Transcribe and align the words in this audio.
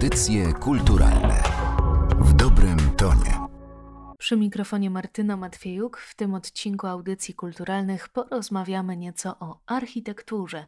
Audycje 0.00 0.52
kulturalne 0.52 1.42
w 2.20 2.32
dobrym 2.32 2.76
tonie. 2.96 3.46
Przy 4.18 4.36
mikrofonie 4.36 4.90
Martyna 4.90 5.36
Matwiejuk 5.36 5.98
w 5.98 6.14
tym 6.14 6.34
odcinku 6.34 6.86
audycji 6.86 7.34
kulturalnych 7.34 8.08
porozmawiamy 8.08 8.96
nieco 8.96 9.36
o 9.40 9.60
architekturze. 9.66 10.66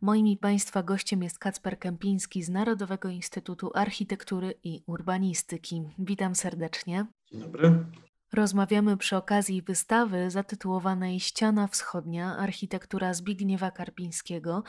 Moim 0.00 0.26
i 0.26 0.36
Państwa 0.36 0.82
gościem 0.82 1.22
jest 1.22 1.38
Kacper 1.38 1.78
Kępiński 1.78 2.42
z 2.42 2.48
Narodowego 2.48 3.08
Instytutu 3.08 3.70
Architektury 3.74 4.54
i 4.64 4.82
Urbanistyki. 4.86 5.82
Witam 5.98 6.34
serdecznie. 6.34 7.06
Dzień 7.32 7.40
dobry. 7.40 7.84
Rozmawiamy 8.32 8.96
przy 8.96 9.16
okazji 9.16 9.62
wystawy 9.62 10.30
zatytułowanej 10.30 11.20
Ściana 11.20 11.68
Wschodnia 11.68 12.36
architektura 12.36 13.14
Zbigniewa 13.14 13.70
Karpińskiego 13.70 14.62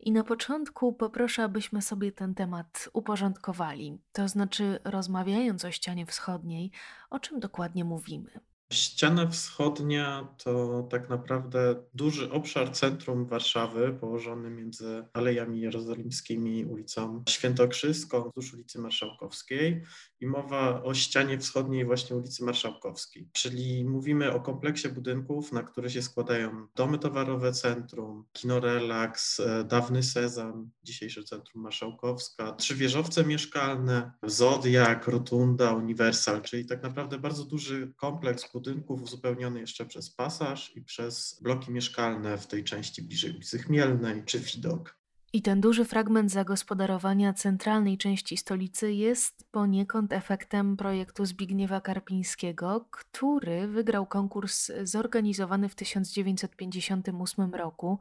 i 0.00 0.12
na 0.12 0.24
początku 0.24 0.92
poproszę, 0.92 1.44
abyśmy 1.44 1.82
sobie 1.82 2.12
ten 2.12 2.34
temat 2.34 2.88
uporządkowali. 2.92 3.98
To 4.12 4.28
znaczy, 4.28 4.78
rozmawiając 4.84 5.64
o 5.64 5.70
ścianie 5.70 6.06
wschodniej, 6.06 6.70
o 7.10 7.20
czym 7.20 7.40
dokładnie 7.40 7.84
mówimy? 7.84 8.40
Ściana 8.72 9.26
wschodnia 9.26 10.28
to 10.44 10.82
tak 10.90 11.08
naprawdę 11.08 11.74
duży 11.94 12.30
obszar 12.30 12.70
centrum 12.70 13.26
Warszawy, 13.26 13.96
położony 14.00 14.50
między 14.50 15.04
Alejami 15.12 15.60
Jerozolimskimi, 15.60 16.64
ulicą 16.64 17.24
Świętokrzyską, 17.28 18.28
wzdłuż 18.28 18.54
ulicy 18.54 18.78
Marszałkowskiej 18.78 19.82
i 20.22 20.26
mowa 20.26 20.82
o 20.82 20.94
ścianie 20.94 21.38
wschodniej 21.38 21.84
właśnie 21.84 22.16
ulicy 22.16 22.44
Marszałkowskiej. 22.44 23.28
Czyli 23.32 23.84
mówimy 23.84 24.32
o 24.32 24.40
kompleksie 24.40 24.88
budynków, 24.88 25.52
na 25.52 25.62
które 25.62 25.90
się 25.90 26.02
składają 26.02 26.66
domy 26.74 26.98
towarowe 26.98 27.52
centrum, 27.52 28.24
kino 28.32 28.60
Relax, 28.60 29.40
e, 29.40 29.64
dawny 29.64 30.02
Sezam, 30.02 30.70
dzisiejsze 30.82 31.24
centrum 31.24 31.62
Marszałkowska, 31.62 32.52
trzy 32.52 32.74
wieżowce 32.74 33.24
mieszkalne, 33.24 34.12
Zodiak, 34.22 35.08
Rotunda, 35.08 35.74
Uniwersal, 35.74 36.42
czyli 36.42 36.66
tak 36.66 36.82
naprawdę 36.82 37.18
bardzo 37.18 37.44
duży 37.44 37.92
kompleks 37.96 38.52
budynków, 38.52 39.02
uzupełniony 39.02 39.60
jeszcze 39.60 39.86
przez 39.86 40.10
pasaż 40.10 40.76
i 40.76 40.82
przez 40.82 41.38
bloki 41.42 41.72
mieszkalne 41.72 42.38
w 42.38 42.46
tej 42.46 42.64
części 42.64 43.02
bliżej 43.02 43.30
ulicy 43.30 43.58
Chmielnej 43.58 44.24
czy 44.24 44.40
Widok. 44.40 45.01
I 45.34 45.42
ten 45.42 45.60
duży 45.60 45.84
fragment 45.84 46.30
zagospodarowania 46.30 47.32
centralnej 47.32 47.98
części 47.98 48.36
stolicy 48.36 48.92
jest 48.92 49.50
poniekąd 49.50 50.12
efektem 50.12 50.76
projektu 50.76 51.24
Zbigniewa 51.26 51.80
Karpińskiego, 51.80 52.86
który 52.90 53.68
wygrał 53.68 54.06
konkurs 54.06 54.72
zorganizowany 54.82 55.68
w 55.68 55.74
1958 55.74 57.54
roku, 57.54 57.98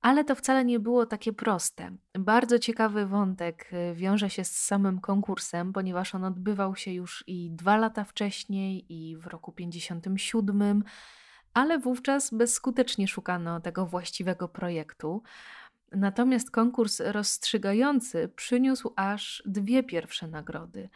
ale 0.00 0.24
to 0.24 0.34
wcale 0.34 0.64
nie 0.64 0.80
było 0.80 1.06
takie 1.06 1.32
proste. 1.32 1.90
Bardzo 2.18 2.58
ciekawy 2.58 3.06
wątek 3.06 3.70
y, 3.72 3.94
wiąże 3.94 4.30
się 4.30 4.44
z 4.44 4.56
samym 4.56 5.00
konkursem, 5.00 5.72
ponieważ 5.72 6.14
on 6.14 6.24
odbywał 6.24 6.76
się 6.76 6.92
już 6.92 7.24
i 7.26 7.50
dwa 7.50 7.76
lata 7.76 8.04
wcześniej, 8.04 8.84
i 8.88 9.16
w 9.16 9.26
roku 9.26 9.52
1957, 9.52 10.84
ale 11.54 11.78
wówczas 11.78 12.34
bezskutecznie 12.34 13.08
szukano 13.08 13.60
tego 13.60 13.86
właściwego 13.86 14.48
projektu. 14.48 15.22
Natomiast 15.92 16.50
konkurs 16.50 17.00
rozstrzygający 17.04 18.28
przyniósł 18.36 18.92
aż 18.96 19.42
dwie 19.46 19.82
pierwsze 19.82 20.28
nagrody. 20.28 20.88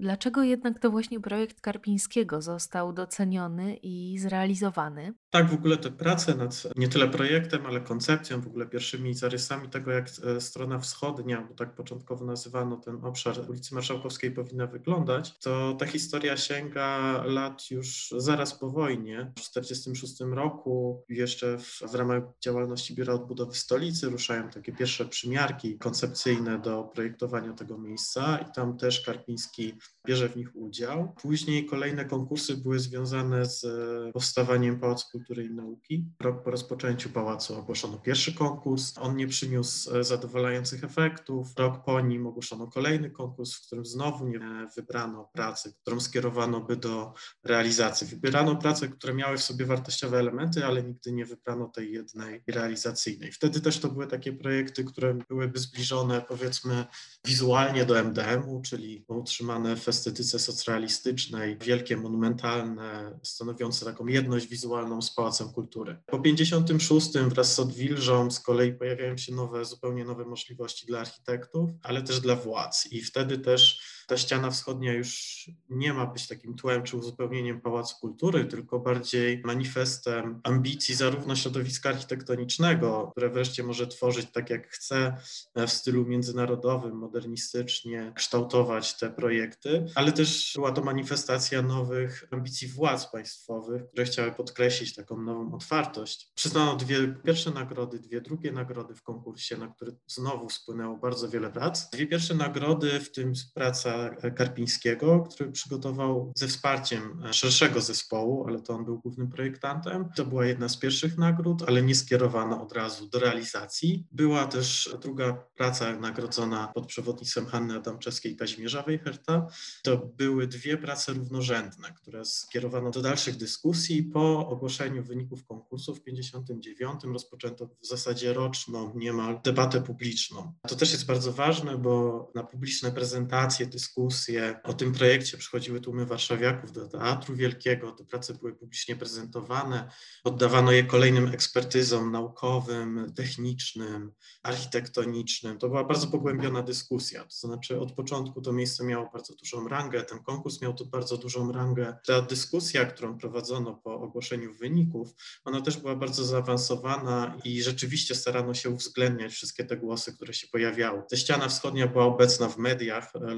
Dlaczego 0.00 0.42
jednak 0.42 0.78
to 0.78 0.90
właśnie 0.90 1.20
projekt 1.20 1.60
Karpińskiego 1.60 2.42
został 2.42 2.92
doceniony 2.92 3.76
i 3.76 4.18
zrealizowany? 4.18 5.14
Tak, 5.30 5.50
w 5.50 5.54
ogóle 5.54 5.76
te 5.76 5.90
prace 5.90 6.34
nad 6.34 6.62
nie 6.76 6.88
tyle 6.88 7.08
projektem, 7.08 7.66
ale 7.66 7.80
koncepcją, 7.80 8.40
w 8.40 8.46
ogóle 8.46 8.66
pierwszymi 8.66 9.14
zarysami 9.14 9.68
tego, 9.68 9.90
jak 9.90 10.06
e, 10.36 10.40
strona 10.40 10.78
wschodnia, 10.78 11.46
bo 11.48 11.54
tak 11.54 11.74
początkowo 11.74 12.24
nazywano 12.24 12.76
ten 12.76 13.04
obszar 13.04 13.50
ulicy 13.50 13.74
Marszałkowskiej 13.74 14.30
powinna 14.30 14.66
wyglądać, 14.66 15.38
to 15.38 15.74
ta 15.78 15.86
historia 15.86 16.36
sięga 16.36 17.22
lat 17.24 17.70
już 17.70 18.14
zaraz 18.16 18.58
po 18.58 18.70
wojnie. 18.70 19.32
W 19.38 19.48
1946 19.48 20.20
roku 20.20 21.04
jeszcze 21.08 21.58
w, 21.58 21.80
w 21.92 21.94
ramach 21.94 22.22
działalności 22.40 22.94
Biura 22.94 23.14
Odbudowy 23.14 23.54
Stolicy 23.54 24.10
ruszają 24.10 24.48
takie 24.48 24.72
pierwsze 24.72 25.04
przymiarki 25.04 25.78
koncepcyjne 25.78 26.58
do 26.58 26.84
projektowania 26.84 27.52
tego 27.52 27.78
miejsca 27.78 28.38
i 28.38 28.52
tam 28.52 28.78
też 28.78 29.00
Karpiński 29.00 29.74
bierze 30.06 30.28
w 30.28 30.36
nich 30.36 30.56
udział. 30.56 31.14
Później 31.22 31.66
kolejne 31.66 32.04
konkursy 32.04 32.56
były 32.56 32.78
związane 32.78 33.46
z 33.46 33.64
e, 33.64 34.12
powstawaniem 34.12 34.80
Pałacu 34.80 35.06
Kultury 35.12 35.44
i 35.44 35.50
Nauki. 35.50 36.04
Rok 36.20 36.44
po 36.44 36.50
rozpoczęciu 36.50 37.10
pałacu 37.10 37.58
ogłoszono 37.58 37.98
pierwszy 37.98 38.34
konkurs. 38.34 38.94
On 38.98 39.16
nie 39.16 39.26
przyniósł 39.26 39.96
e, 39.96 40.04
zadowalających 40.04 40.84
efektów. 40.84 41.48
Rok 41.58 41.84
po 41.84 42.00
nim 42.00 42.26
ogłoszono 42.26 42.66
kolejny 42.66 43.10
konkurs, 43.10 43.54
w 43.54 43.66
którym 43.66 43.86
znowu 43.86 44.28
nie 44.28 44.40
wybrano 44.76 45.30
pracy, 45.32 45.74
którą 45.82 46.00
skierowano 46.00 46.60
by 46.60 46.76
do 46.76 47.14
realizacji. 47.44 48.06
Wybierano 48.06 48.56
prace, 48.56 48.88
które 48.88 49.14
miały 49.14 49.38
w 49.38 49.42
sobie 49.42 49.66
wartościowe 49.66 50.18
elementy, 50.18 50.66
ale 50.66 50.82
nigdy 50.82 51.12
nie 51.12 51.26
wybrano 51.26 51.68
tej 51.68 51.92
jednej 51.92 52.42
realizacyjnej. 52.46 53.32
Wtedy 53.32 53.60
też 53.60 53.78
to 53.78 53.88
były 53.88 54.06
takie 54.06 54.32
projekty, 54.32 54.84
które 54.84 55.14
byłyby 55.14 55.58
zbliżone 55.58 56.22
powiedzmy 56.28 56.84
wizualnie 57.24 57.84
do 57.84 58.00
MDM-u, 58.00 58.62
czyli 58.62 59.04
utrzymane 59.08 59.75
w 59.76 59.88
estetyce 59.88 60.38
socrealistycznej, 60.38 61.58
wielkie, 61.58 61.96
monumentalne, 61.96 63.18
stanowiące 63.22 63.84
taką 63.84 64.06
jedność 64.06 64.46
wizualną 64.46 65.02
z 65.02 65.14
Pałacem 65.14 65.48
Kultury. 65.48 65.96
Po 66.06 66.18
56 66.18 67.12
wraz 67.12 67.54
z 67.54 67.58
Odwilżą 67.58 68.30
z 68.30 68.40
kolei 68.40 68.72
pojawiają 68.72 69.16
się 69.16 69.34
nowe, 69.34 69.64
zupełnie 69.64 70.04
nowe 70.04 70.24
możliwości 70.24 70.86
dla 70.86 71.00
architektów, 71.00 71.70
ale 71.82 72.02
też 72.02 72.20
dla 72.20 72.36
władz 72.36 72.92
i 72.92 73.02
wtedy 73.02 73.38
też 73.38 73.80
ta 74.06 74.16
ściana 74.16 74.50
wschodnia 74.50 74.92
już 74.92 75.36
nie 75.70 75.92
ma 75.92 76.06
być 76.06 76.28
takim 76.28 76.54
tłem 76.54 76.82
czy 76.82 76.96
uzupełnieniem 76.96 77.60
Pałacu 77.60 77.96
Kultury, 78.00 78.44
tylko 78.44 78.78
bardziej 78.78 79.42
manifestem 79.44 80.40
ambicji 80.42 80.94
zarówno 80.94 81.36
środowiska 81.36 81.88
architektonicznego, 81.88 83.08
które 83.10 83.30
wreszcie 83.30 83.62
może 83.62 83.86
tworzyć 83.86 84.26
tak 84.32 84.50
jak 84.50 84.68
chce 84.68 85.16
w 85.54 85.70
stylu 85.70 86.06
międzynarodowym, 86.06 86.96
modernistycznie, 86.96 88.12
kształtować 88.14 88.96
te 88.96 89.10
projekty, 89.10 89.86
ale 89.94 90.12
też 90.12 90.52
była 90.54 90.72
to 90.72 90.84
manifestacja 90.84 91.62
nowych 91.62 92.24
ambicji 92.30 92.68
władz 92.68 93.06
państwowych, 93.06 93.86
które 93.86 94.04
chciały 94.04 94.32
podkreślić 94.32 94.94
taką 94.94 95.22
nową 95.22 95.54
otwartość. 95.54 96.32
Przyznano 96.34 96.76
dwie 96.76 97.14
pierwsze 97.24 97.50
nagrody, 97.50 97.98
dwie 97.98 98.20
drugie 98.20 98.52
nagrody 98.52 98.94
w 98.94 99.02
konkursie, 99.02 99.56
na 99.56 99.68
który 99.68 99.96
znowu 100.06 100.50
spłynęło 100.50 100.96
bardzo 100.96 101.28
wiele 101.28 101.50
prac. 101.50 101.90
Dwie 101.90 102.06
pierwsze 102.06 102.34
nagrody, 102.34 103.00
w 103.00 103.12
tym 103.12 103.32
praca 103.54 103.95
Karpińskiego, 104.36 105.28
który 105.30 105.52
przygotował 105.52 106.32
ze 106.36 106.48
wsparciem 106.48 107.22
szerszego 107.32 107.80
zespołu, 107.80 108.44
ale 108.48 108.60
to 108.60 108.74
on 108.74 108.84
był 108.84 108.98
głównym 108.98 109.30
projektantem. 109.30 110.08
To 110.16 110.24
była 110.24 110.46
jedna 110.46 110.68
z 110.68 110.76
pierwszych 110.76 111.18
nagród, 111.18 111.62
ale 111.66 111.82
nie 111.82 111.94
skierowana 111.94 112.62
od 112.62 112.72
razu 112.72 113.08
do 113.08 113.18
realizacji. 113.18 114.06
Była 114.12 114.46
też 114.46 114.96
druga 115.02 115.32
praca 115.32 115.96
nagrodzona 115.96 116.68
pod 116.74 116.86
przewodnictwem 116.86 117.46
Hanny 117.46 117.76
Adamczewskiej 117.76 118.32
i 118.32 118.36
Kazimierza 118.36 118.82
Wejherta. 118.82 119.46
To 119.82 119.96
były 119.96 120.46
dwie 120.46 120.76
prace 120.76 121.12
równorzędne, 121.12 121.94
które 121.96 122.24
skierowano 122.24 122.90
do 122.90 123.02
dalszych 123.02 123.36
dyskusji. 123.36 124.02
Po 124.02 124.48
ogłoszeniu 124.48 125.02
wyników 125.02 125.46
konkursu 125.46 125.94
w 125.94 126.02
59 126.02 127.04
rozpoczęto 127.04 127.66
w 127.66 127.86
zasadzie 127.86 128.32
roczną 128.32 128.92
niemal 128.94 129.40
debatę 129.44 129.82
publiczną. 129.82 130.52
To 130.68 130.76
też 130.76 130.92
jest 130.92 131.06
bardzo 131.06 131.32
ważne, 131.32 131.78
bo 131.78 132.26
na 132.34 132.42
publiczne 132.42 132.92
prezentacje, 132.92 133.66
dyskusje, 133.66 133.85
dyskusje 133.86 134.60
o 134.64 134.72
tym 134.72 134.92
projekcie 134.92 135.38
przychodziły 135.38 135.80
tłumy 135.80 136.06
warszawiaków 136.06 136.72
do 136.72 136.88
Teatru 136.88 137.36
Wielkiego, 137.36 137.92
te 137.92 138.04
prace 138.04 138.34
były 138.34 138.54
publicznie 138.54 138.96
prezentowane, 138.96 139.90
oddawano 140.24 140.72
je 140.72 140.84
kolejnym 140.84 141.28
ekspertyzom 141.28 142.12
naukowym, 142.12 143.12
technicznym, 143.16 144.12
architektonicznym. 144.42 145.58
To 145.58 145.68
była 145.68 145.84
bardzo 145.84 146.06
pogłębiona 146.06 146.62
dyskusja, 146.62 147.24
to 147.24 147.36
znaczy 147.46 147.80
od 147.80 147.92
początku 147.92 148.40
to 148.40 148.52
miejsce 148.52 148.84
miało 148.84 149.10
bardzo 149.12 149.34
dużą 149.34 149.68
rangę, 149.68 150.02
ten 150.02 150.18
konkurs 150.18 150.62
miał 150.62 150.74
tu 150.74 150.86
bardzo 150.86 151.16
dużą 151.16 151.52
rangę. 151.52 151.96
Ta 152.06 152.22
dyskusja, 152.22 152.84
którą 152.84 153.18
prowadzono 153.18 153.74
po 153.74 153.94
ogłoszeniu 153.94 154.54
wyników, 154.54 155.14
ona 155.44 155.60
też 155.60 155.76
była 155.76 155.96
bardzo 155.96 156.24
zaawansowana 156.24 157.36
i 157.44 157.62
rzeczywiście 157.62 158.14
starano 158.14 158.54
się 158.54 158.70
uwzględniać 158.70 159.32
wszystkie 159.32 159.64
te 159.64 159.76
głosy, 159.76 160.12
które 160.12 160.34
się 160.34 160.48
pojawiały. 160.48 161.02
Ta 161.10 161.16
ściana 161.16 161.48
wschodnia 161.48 161.86
była 161.86 162.04
obecna 162.04 162.48
w 162.48 162.58
mediach 162.58 163.12
e, 163.14 163.34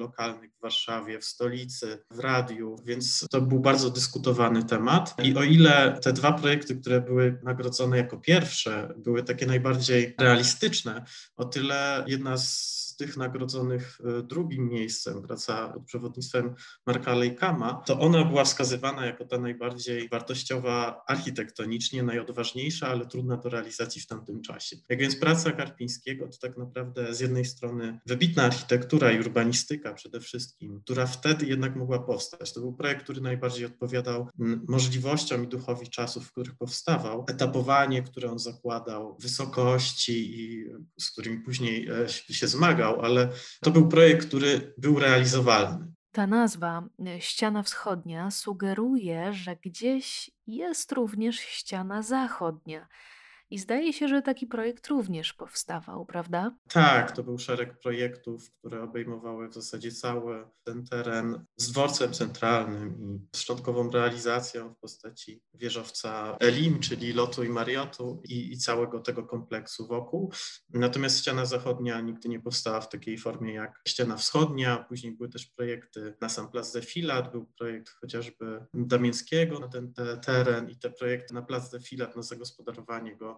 w 0.58 0.60
Warszawie, 0.62 1.18
w 1.18 1.24
stolicy, 1.24 2.04
w 2.10 2.18
radiu, 2.18 2.76
więc 2.84 3.26
to 3.30 3.40
był 3.40 3.60
bardzo 3.60 3.90
dyskutowany 3.90 4.64
temat. 4.64 5.14
I 5.22 5.36
o 5.36 5.42
ile 5.42 5.98
te 6.02 6.12
dwa 6.12 6.32
projekty, 6.32 6.76
które 6.76 7.00
były 7.00 7.40
nagrodzone 7.42 7.96
jako 7.96 8.16
pierwsze, 8.16 8.94
były 8.96 9.22
takie 9.22 9.46
najbardziej 9.46 10.14
realistyczne, 10.18 11.04
o 11.36 11.44
tyle 11.44 12.04
jedna 12.06 12.38
z 12.38 12.87
tych 12.98 13.16
nagrodzonych 13.16 13.98
e, 14.18 14.22
drugim 14.22 14.68
miejscem, 14.68 15.22
praca 15.22 15.68
pod 15.68 15.84
przewodnictwem 15.84 16.54
Marka 16.86 17.14
Lejkama, 17.14 17.74
to 17.74 18.00
ona 18.00 18.24
była 18.24 18.44
wskazywana 18.44 19.06
jako 19.06 19.24
ta 19.24 19.38
najbardziej 19.38 20.08
wartościowa 20.08 21.02
architektonicznie, 21.06 22.02
najodważniejsza, 22.02 22.88
ale 22.88 23.06
trudna 23.06 23.36
do 23.36 23.48
realizacji 23.48 24.00
w 24.00 24.06
tamtym 24.06 24.42
czasie. 24.42 24.76
Jak 24.88 24.98
więc 24.98 25.16
praca 25.16 25.52
Karpińskiego 25.52 26.28
to 26.28 26.38
tak 26.40 26.58
naprawdę 26.58 27.14
z 27.14 27.20
jednej 27.20 27.44
strony 27.44 28.00
wybitna 28.06 28.42
architektura 28.42 29.12
i 29.12 29.20
urbanistyka 29.20 29.94
przede 29.94 30.20
wszystkim, 30.20 30.80
która 30.80 31.06
wtedy 31.06 31.46
jednak 31.46 31.76
mogła 31.76 31.98
powstać. 31.98 32.52
To 32.52 32.60
był 32.60 32.72
projekt, 32.72 33.02
który 33.02 33.20
najbardziej 33.20 33.66
odpowiadał 33.66 34.28
możliwościom 34.68 35.44
i 35.44 35.48
duchowi 35.48 35.88
czasów, 35.88 36.26
w 36.26 36.32
których 36.32 36.56
powstawał. 36.56 37.24
Etapowanie, 37.28 38.02
które 38.02 38.30
on 38.30 38.38
zakładał, 38.38 39.16
wysokości, 39.20 40.40
i 40.40 40.66
z 41.00 41.10
którymi 41.10 41.38
później 41.38 41.88
e, 41.88 42.08
się 42.08 42.48
zmagał, 42.48 42.87
ale 42.96 43.28
to 43.60 43.70
był 43.70 43.88
projekt, 43.88 44.28
który 44.28 44.74
był 44.78 44.98
realizowalny. 44.98 45.92
Ta 46.12 46.26
nazwa 46.26 46.88
e, 47.06 47.20
ściana 47.20 47.62
wschodnia 47.62 48.30
sugeruje, 48.30 49.32
że 49.32 49.56
gdzieś 49.56 50.30
jest 50.46 50.92
również 50.92 51.36
ściana 51.40 52.02
zachodnia. 52.02 52.88
I 53.50 53.58
zdaje 53.58 53.92
się, 53.92 54.08
że 54.08 54.22
taki 54.22 54.46
projekt 54.46 54.86
również 54.86 55.32
powstawał, 55.32 56.06
prawda? 56.06 56.56
Tak, 56.68 57.12
to 57.12 57.22
był 57.22 57.38
szereg 57.38 57.78
projektów, 57.78 58.50
które 58.50 58.82
obejmowały 58.82 59.48
w 59.48 59.54
zasadzie 59.54 59.92
cały 59.92 60.48
ten 60.64 60.84
teren 60.84 61.44
z 61.56 61.72
dworcem 61.72 62.12
centralnym 62.12 63.00
i 63.00 63.36
z 63.36 63.40
szczątkową 63.40 63.90
realizacją 63.90 64.74
w 64.74 64.78
postaci 64.78 65.42
wieżowca 65.54 66.36
Elim, 66.40 66.78
czyli 66.80 67.12
lotu 67.12 67.44
i 67.44 67.48
Mariotu 67.48 68.22
i, 68.24 68.52
i 68.52 68.58
całego 68.58 69.00
tego 69.00 69.26
kompleksu 69.26 69.86
wokół. 69.86 70.32
Natomiast 70.70 71.18
ściana 71.18 71.44
zachodnia 71.44 72.00
nigdy 72.00 72.28
nie 72.28 72.40
powstała 72.40 72.80
w 72.80 72.88
takiej 72.88 73.18
formie 73.18 73.54
jak 73.54 73.80
ściana 73.88 74.16
wschodnia. 74.16 74.84
Później 74.88 75.12
były 75.16 75.28
też 75.28 75.46
projekty 75.46 76.14
na 76.20 76.28
sam 76.28 76.50
Plac 76.50 76.72
de 76.72 76.82
Filat, 76.82 77.32
był 77.32 77.46
projekt 77.58 77.88
chociażby 78.00 78.66
Damińskiego 78.74 79.58
na 79.58 79.68
ten 79.68 79.92
te, 79.92 80.16
teren 80.16 80.70
i 80.70 80.76
te 80.76 80.90
projekty 80.90 81.34
na 81.34 81.42
Plac 81.42 81.70
de 81.70 81.80
Filat, 81.80 82.16
na 82.16 82.22
zagospodarowanie 82.22 83.16
go 83.16 83.37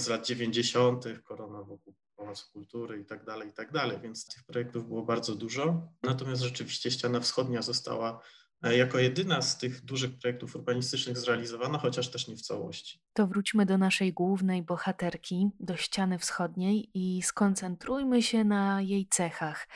z 0.00 0.08
lat 0.08 0.26
90., 0.26 1.04
korona 1.24 1.62
wokół 1.62 1.94
Pałacu 2.16 2.52
Kultury 2.52 3.00
i 3.00 3.04
tak 3.04 3.24
dalej, 3.24 3.48
i 3.48 3.52
tak 3.52 3.72
dalej, 3.72 3.98
więc 4.02 4.26
tych 4.26 4.44
projektów 4.44 4.88
było 4.88 5.02
bardzo 5.02 5.34
dużo. 5.34 5.88
Natomiast 6.02 6.42
rzeczywiście 6.42 6.90
ściana 6.90 7.20
wschodnia 7.20 7.62
została 7.62 8.20
e, 8.62 8.76
jako 8.76 8.98
jedyna 8.98 9.42
z 9.42 9.58
tych 9.58 9.84
dużych 9.84 10.18
projektów 10.18 10.56
urbanistycznych 10.56 11.18
zrealizowana, 11.18 11.78
chociaż 11.78 12.08
też 12.10 12.28
nie 12.28 12.36
w 12.36 12.40
całości. 12.42 13.00
To 13.12 13.26
wróćmy 13.26 13.66
do 13.66 13.78
naszej 13.78 14.12
głównej 14.12 14.62
bohaterki, 14.62 15.50
do 15.60 15.76
ściany 15.76 16.18
wschodniej 16.18 16.90
i 16.94 17.22
skoncentrujmy 17.22 18.22
się 18.22 18.44
na 18.44 18.82
jej 18.82 19.06
cechach. 19.10 19.68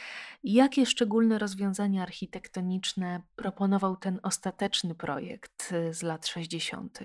Jakie 0.43 0.87
szczególne 0.87 1.39
rozwiązania 1.39 2.03
architektoniczne 2.03 3.23
proponował 3.37 3.97
ten 3.97 4.21
ostateczny 4.23 4.95
projekt 4.95 5.73
e, 5.73 5.95
z 5.95 6.03
lat 6.03 6.27
60.? 6.27 6.99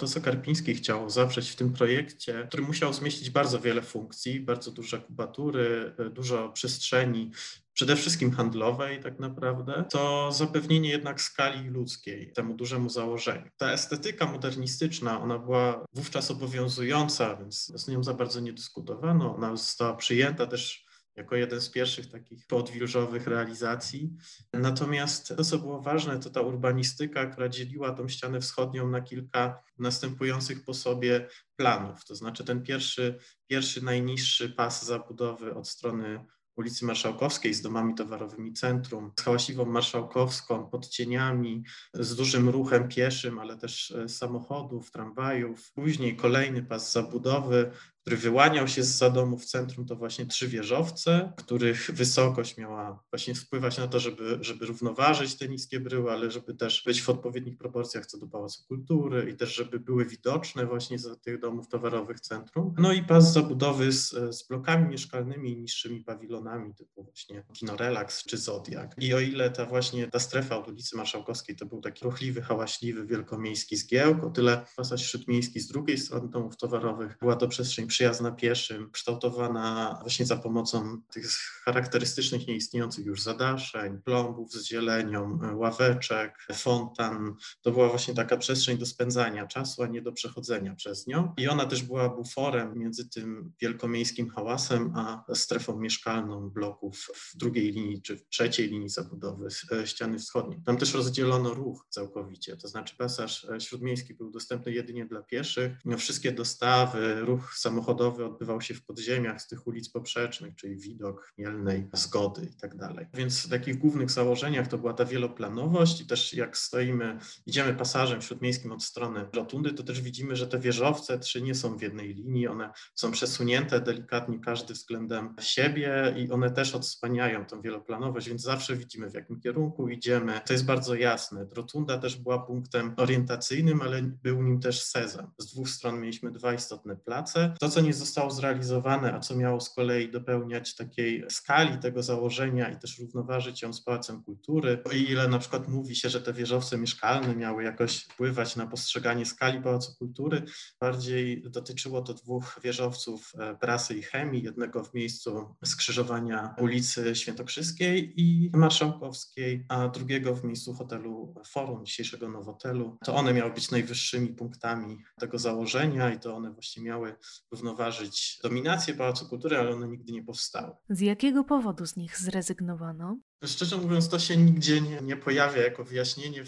To, 0.00 0.06
co 0.06 0.20
Karpiński 0.20 0.74
chciał 0.74 1.10
zawrzeć 1.10 1.50
w 1.50 1.56
tym 1.56 1.72
projekcie, 1.72 2.44
który 2.48 2.62
musiał 2.62 2.92
zmieścić 2.92 3.30
bardzo 3.30 3.60
wiele 3.60 3.82
funkcji, 3.82 4.40
bardzo 4.40 4.70
duże 4.70 4.98
kubatury, 4.98 5.94
e, 5.98 6.10
dużo 6.10 6.48
przestrzeni, 6.48 7.30
przede 7.72 7.96
wszystkim 7.96 8.30
handlowej 8.30 9.00
tak 9.02 9.18
naprawdę, 9.18 9.84
to 9.90 10.32
zapewnienie 10.32 10.90
jednak 10.90 11.20
skali 11.20 11.68
ludzkiej 11.68 12.32
temu 12.32 12.54
dużemu 12.54 12.88
założeniu. 12.88 13.50
Ta 13.56 13.72
estetyka 13.72 14.26
modernistyczna, 14.26 15.20
ona 15.20 15.38
była 15.38 15.84
wówczas 15.94 16.30
obowiązująca, 16.30 17.36
więc 17.36 17.72
z 17.74 17.88
nią 17.88 18.04
za 18.04 18.14
bardzo 18.14 18.40
nie 18.40 18.52
dyskutowano. 18.52 19.36
Ona 19.36 19.56
została 19.56 19.96
przyjęta 19.96 20.46
też 20.46 20.89
jako 21.16 21.36
jeden 21.36 21.60
z 21.60 21.70
pierwszych 21.70 22.10
takich 22.10 22.46
podwilżowych 22.46 23.26
realizacji. 23.26 24.10
Natomiast 24.52 25.28
to, 25.36 25.44
co 25.44 25.58
było 25.58 25.80
ważne, 25.80 26.18
to 26.18 26.30
ta 26.30 26.40
urbanistyka, 26.40 27.26
która 27.26 27.48
dzieliła 27.48 27.92
tą 27.92 28.08
ścianę 28.08 28.40
wschodnią 28.40 28.88
na 28.88 29.00
kilka 29.00 29.62
następujących 29.78 30.64
po 30.64 30.74
sobie 30.74 31.28
planów. 31.56 32.04
To 32.04 32.14
znaczy 32.14 32.44
ten 32.44 32.62
pierwszy, 32.62 33.18
pierwszy 33.46 33.84
najniższy 33.84 34.50
pas 34.50 34.84
zabudowy 34.84 35.54
od 35.54 35.68
strony 35.68 36.24
ulicy 36.56 36.84
Marszałkowskiej 36.84 37.54
z 37.54 37.62
domami 37.62 37.94
towarowymi 37.94 38.52
centrum, 38.52 39.12
z 39.20 39.22
hałaśliwą 39.22 39.64
marszałkowską, 39.64 40.66
pod 40.66 40.88
cieniami, 40.88 41.64
z 41.94 42.16
dużym 42.16 42.48
ruchem 42.48 42.88
pieszym, 42.88 43.38
ale 43.38 43.56
też 43.56 43.90
e, 43.90 44.08
samochodów, 44.08 44.90
tramwajów. 44.90 45.72
Później 45.72 46.16
kolejny 46.16 46.62
pas 46.62 46.92
zabudowy 46.92 47.70
który 48.10 48.22
wyłaniał 48.22 48.68
się 48.68 48.82
z 48.82 48.98
zadomu 48.98 49.38
w 49.38 49.44
centrum, 49.44 49.86
to 49.86 49.96
właśnie 49.96 50.26
trzy 50.26 50.48
wieżowce, 50.48 51.32
których 51.36 51.90
wysokość 51.94 52.56
miała 52.56 53.04
właśnie 53.10 53.34
wpływać 53.34 53.78
na 53.78 53.88
to, 53.88 54.00
żeby, 54.00 54.38
żeby 54.40 54.66
równoważyć 54.66 55.34
te 55.34 55.48
niskie 55.48 55.80
bryły, 55.80 56.12
ale 56.12 56.30
żeby 56.30 56.54
też 56.54 56.82
być 56.86 57.02
w 57.02 57.08
odpowiednich 57.08 57.58
proporcjach 57.58 58.06
co 58.06 58.18
do 58.18 58.26
Pałacu 58.26 58.64
Kultury 58.68 59.30
i 59.30 59.36
też 59.36 59.54
żeby 59.54 59.80
były 59.80 60.04
widoczne 60.04 60.66
właśnie 60.66 60.98
z 60.98 61.20
tych 61.20 61.40
domów 61.40 61.68
towarowych 61.68 62.20
centrum. 62.20 62.74
No 62.78 62.92
i 62.92 63.02
pas 63.02 63.32
zabudowy 63.32 63.92
z, 63.92 64.10
z 64.36 64.48
blokami 64.48 64.88
mieszkalnymi 64.88 65.52
i 65.52 65.56
niższymi 65.56 66.04
pawilonami 66.04 66.74
typu 66.74 67.04
właśnie 67.04 67.44
Kino 67.52 67.76
Relax 67.76 68.24
czy 68.24 68.38
Zodiak. 68.38 68.94
I 68.98 69.14
o 69.14 69.20
ile 69.20 69.50
ta 69.50 69.66
właśnie 69.66 70.08
ta 70.08 70.18
strefa 70.18 70.58
od 70.58 70.68
ulicy 70.68 70.96
Marszałkowskiej 70.96 71.56
to 71.56 71.66
był 71.66 71.80
taki 71.80 72.04
ruchliwy, 72.04 72.42
hałaśliwy, 72.42 73.06
wielkomiejski 73.06 73.76
zgiełk, 73.76 74.24
o 74.24 74.30
tyle 74.30 74.64
pasać 74.76 75.02
śródmiejski 75.02 75.60
z 75.60 75.68
drugiej 75.68 75.98
strony 75.98 76.28
domów 76.28 76.56
towarowych 76.56 77.16
była 77.20 77.36
to 77.36 77.48
przestrzeń 77.48 77.86
przyjazna 78.00 78.32
pieszym, 78.32 78.90
kształtowana 78.90 79.98
właśnie 80.00 80.26
za 80.26 80.36
pomocą 80.36 81.00
tych 81.12 81.26
charakterystycznych, 81.64 82.46
nieistniejących 82.46 83.06
już 83.06 83.22
zadaszeń, 83.22 83.98
plombów 84.04 84.52
z 84.52 84.64
zielenią, 84.64 85.38
ławeczek, 85.54 86.46
fontan. 86.52 87.34
To 87.62 87.70
była 87.70 87.88
właśnie 87.88 88.14
taka 88.14 88.36
przestrzeń 88.36 88.78
do 88.78 88.86
spędzania 88.86 89.46
czasu, 89.46 89.82
a 89.82 89.86
nie 89.86 90.02
do 90.02 90.12
przechodzenia 90.12 90.74
przez 90.74 91.06
nią. 91.06 91.34
I 91.36 91.48
ona 91.48 91.66
też 91.66 91.82
była 91.82 92.08
buforem 92.08 92.78
między 92.78 93.08
tym 93.08 93.52
wielkomiejskim 93.60 94.30
hałasem, 94.30 94.92
a 94.96 95.24
strefą 95.34 95.78
mieszkalną 95.78 96.50
bloków 96.50 97.08
w 97.14 97.36
drugiej 97.36 97.72
linii 97.72 98.02
czy 98.02 98.16
w 98.16 98.28
trzeciej 98.28 98.68
linii 98.68 98.88
zabudowy 98.88 99.48
e, 99.72 99.86
ściany 99.86 100.18
wschodniej. 100.18 100.60
Tam 100.66 100.76
też 100.76 100.94
rozdzielono 100.94 101.54
ruch 101.54 101.86
całkowicie, 101.88 102.56
to 102.56 102.68
znaczy 102.68 102.94
pasaż 102.98 103.44
e, 103.44 103.60
śródmiejski 103.60 104.14
był 104.14 104.30
dostępny 104.30 104.72
jedynie 104.72 105.06
dla 105.06 105.22
pieszych. 105.22 105.72
Wszystkie 105.98 106.32
dostawy, 106.32 107.20
ruch 107.20 107.54
samochodowy, 107.54 107.79
samochodowy 107.80 108.24
odbywał 108.24 108.60
się 108.60 108.74
w 108.74 108.84
podziemiach 108.84 109.42
z 109.42 109.46
tych 109.46 109.66
ulic 109.66 109.88
poprzecznych, 109.88 110.54
czyli 110.54 110.76
widok 110.76 111.32
Mielnej, 111.38 111.88
Zgody 111.92 112.48
i 112.52 112.60
tak 112.60 112.76
dalej. 112.76 113.06
Więc 113.14 113.46
w 113.46 113.48
takich 113.50 113.78
głównych 113.78 114.10
założeniach 114.10 114.68
to 114.68 114.78
była 114.78 114.92
ta 114.92 115.04
wieloplanowość 115.04 116.00
i 116.00 116.06
też 116.06 116.34
jak 116.34 116.56
stoimy, 116.56 117.18
idziemy 117.46 117.74
pasażem 117.74 118.22
śródmiejskim 118.22 118.72
od 118.72 118.82
strony 118.82 119.26
rotundy, 119.34 119.72
to 119.72 119.82
też 119.82 120.00
widzimy, 120.00 120.36
że 120.36 120.46
te 120.46 120.58
wieżowce 120.58 121.18
trzy 121.18 121.42
nie 121.42 121.54
są 121.54 121.78
w 121.78 121.82
jednej 121.82 122.14
linii, 122.14 122.48
one 122.48 122.70
są 122.94 123.10
przesunięte 123.10 123.80
delikatnie 123.80 124.38
każdy 124.38 124.74
względem 124.74 125.34
siebie 125.40 126.14
i 126.18 126.30
one 126.30 126.50
też 126.50 126.74
odsłaniają 126.74 127.46
tą 127.46 127.60
wieloplanowość, 127.60 128.28
więc 128.28 128.42
zawsze 128.42 128.76
widzimy 128.76 129.10
w 129.10 129.14
jakim 129.14 129.40
kierunku 129.40 129.88
idziemy. 129.88 130.40
To 130.46 130.52
jest 130.52 130.64
bardzo 130.64 130.94
jasne. 130.94 131.46
Rotunda 131.52 131.98
też 131.98 132.16
była 132.16 132.38
punktem 132.38 132.94
orientacyjnym, 132.96 133.82
ale 133.82 134.02
był 134.02 134.42
nim 134.42 134.60
też 134.60 134.82
sezam. 134.82 135.30
Z 135.38 135.52
dwóch 135.52 135.68
stron 135.68 136.00
mieliśmy 136.00 136.30
dwa 136.32 136.54
istotne 136.54 136.96
place. 136.96 137.54
To, 137.60 137.69
co 137.70 137.80
nie 137.80 137.92
zostało 137.92 138.30
zrealizowane, 138.30 139.14
a 139.14 139.20
co 139.20 139.36
miało 139.36 139.60
z 139.60 139.70
kolei 139.70 140.10
dopełniać 140.10 140.74
takiej 140.74 141.24
skali 141.28 141.78
tego 141.78 142.02
założenia 142.02 142.70
i 142.70 142.78
też 142.78 142.98
równoważyć 142.98 143.62
ją 143.62 143.72
z 143.72 143.84
Pałacem 143.84 144.22
Kultury, 144.22 144.82
o 144.84 144.90
ile 144.92 145.28
na 145.28 145.38
przykład 145.38 145.68
mówi 145.68 145.96
się, 145.96 146.08
że 146.08 146.20
te 146.20 146.32
wieżowce 146.32 146.78
mieszkalne 146.78 147.36
miały 147.36 147.64
jakoś 147.64 147.96
wpływać 147.96 148.56
na 148.56 148.66
postrzeganie 148.66 149.26
skali 149.26 149.62
Pałacu 149.62 149.96
Kultury, 149.98 150.42
bardziej 150.80 151.42
dotyczyło 151.50 152.02
to 152.02 152.14
dwóch 152.14 152.60
wieżowców 152.64 153.32
e, 153.38 153.56
prasy 153.56 153.94
i 153.94 154.02
chemii, 154.02 154.42
jednego 154.42 154.84
w 154.84 154.94
miejscu 154.94 155.54
skrzyżowania 155.64 156.54
ulicy 156.58 157.14
Świętokrzyskiej 157.14 158.12
i 158.20 158.50
Marszałkowskiej, 158.54 159.64
a 159.68 159.88
drugiego 159.88 160.34
w 160.34 160.44
miejscu 160.44 160.74
hotelu 160.74 161.34
Forum, 161.46 161.86
dzisiejszego 161.86 162.28
Nowotelu. 162.28 162.98
To 163.04 163.14
one 163.14 163.34
miały 163.34 163.52
być 163.52 163.70
najwyższymi 163.70 164.28
punktami 164.28 164.98
tego 165.18 165.38
założenia 165.38 166.14
i 166.14 166.18
to 166.18 166.36
one 166.36 166.50
właśnie 166.50 166.82
miały 166.82 167.14
równoważyć 167.60 168.38
dominację 168.42 168.94
Pałacu 168.94 169.28
Kultury, 169.28 169.58
ale 169.58 169.70
one 169.70 169.88
nigdy 169.88 170.12
nie 170.12 170.24
powstały. 170.24 170.72
Z 170.88 171.00
jakiego 171.00 171.44
powodu 171.44 171.86
z 171.86 171.96
nich 171.96 172.18
zrezygnowano? 172.18 173.16
Szczerze 173.46 173.76
mówiąc, 173.76 174.08
to 174.08 174.18
się 174.18 174.36
nigdzie 174.36 174.80
nie, 174.80 175.00
nie 175.00 175.16
pojawia 175.16 175.62
jako 175.62 175.84
wyjaśnienie. 175.84 176.44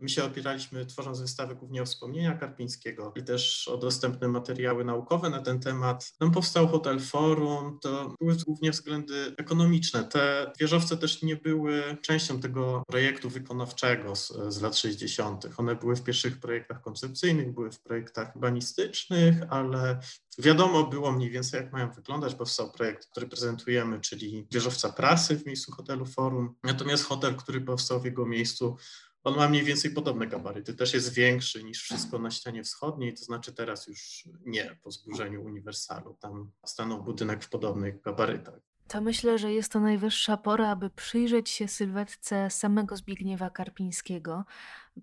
My 0.00 0.08
się 0.08 0.24
opieraliśmy, 0.24 0.86
tworząc 0.86 1.20
wystawę, 1.20 1.54
głównie 1.54 1.82
o 1.82 1.86
wspomnienia 1.86 2.34
Karpińskiego 2.34 3.12
i 3.16 3.22
też 3.22 3.68
o 3.68 3.76
dostępne 3.76 4.28
materiały 4.28 4.84
naukowe 4.84 5.30
na 5.30 5.42
ten 5.42 5.60
temat. 5.60 6.12
Tam 6.18 6.30
powstał 6.30 6.68
hotel 6.68 7.00
Forum, 7.00 7.78
to 7.82 8.14
były 8.20 8.36
głównie 8.46 8.70
względy 8.70 9.34
ekonomiczne. 9.36 10.04
Te 10.04 10.52
wieżowce 10.60 10.96
też 10.96 11.22
nie 11.22 11.36
były 11.36 11.96
częścią 12.02 12.40
tego 12.40 12.82
projektu 12.86 13.30
wykonawczego 13.30 14.16
z, 14.16 14.32
z 14.48 14.62
lat 14.62 14.76
60. 14.76 15.46
One 15.56 15.76
były 15.76 15.96
w 15.96 16.02
pierwszych 16.02 16.40
projektach 16.40 16.82
koncepcyjnych, 16.82 17.54
były 17.54 17.70
w 17.70 17.80
projektach 17.80 18.36
urbanistycznych, 18.36 19.34
ale 19.50 20.00
Wiadomo 20.38 20.86
było 20.86 21.12
mniej 21.12 21.30
więcej, 21.30 21.60
jak 21.60 21.72
mają 21.72 21.92
wyglądać. 21.92 22.34
Powstał 22.34 22.70
projekt, 22.70 23.06
który 23.06 23.26
prezentujemy, 23.26 24.00
czyli 24.00 24.46
wieżowca 24.50 24.92
prasy 24.92 25.36
w 25.36 25.46
miejscu 25.46 25.72
hotelu 25.72 26.06
Forum. 26.34 26.54
Natomiast 26.62 27.04
hotel, 27.04 27.36
który 27.36 27.60
powstał 27.60 28.00
w 28.00 28.04
jego 28.04 28.26
miejscu, 28.26 28.76
on 29.24 29.36
ma 29.36 29.48
mniej 29.48 29.64
więcej 29.64 29.90
podobne 29.90 30.26
gabaryty. 30.26 30.74
Też 30.74 30.94
jest 30.94 31.14
większy 31.14 31.64
niż 31.64 31.82
wszystko 31.82 32.18
na 32.18 32.30
ścianie 32.30 32.62
wschodniej, 32.64 33.14
to 33.14 33.24
znaczy 33.24 33.52
teraz 33.52 33.86
już 33.86 34.28
nie 34.46 34.78
po 34.82 34.90
zburzeniu 34.90 35.44
uniwersalu. 35.44 36.16
Tam 36.20 36.50
stanął 36.64 37.02
budynek 37.02 37.44
w 37.44 37.48
podobnych 37.48 38.00
gabarytach. 38.00 38.60
To 38.88 39.00
myślę, 39.00 39.38
że 39.38 39.52
jest 39.52 39.72
to 39.72 39.80
najwyższa 39.80 40.36
pora, 40.36 40.70
aby 40.70 40.90
przyjrzeć 40.90 41.50
się 41.50 41.68
sylwetce 41.68 42.50
samego 42.50 42.96
Zbigniewa 42.96 43.50
Karpińskiego, 43.50 44.44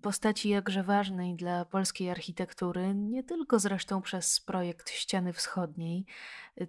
postaci 0.02 0.48
jakże 0.48 0.82
ważnej 0.82 1.36
dla 1.36 1.64
polskiej 1.64 2.10
architektury, 2.10 2.94
nie 2.94 3.24
tylko 3.24 3.58
zresztą 3.58 4.02
przez 4.02 4.40
projekt 4.40 4.90
Ściany 4.90 5.32
Wschodniej. 5.32 6.06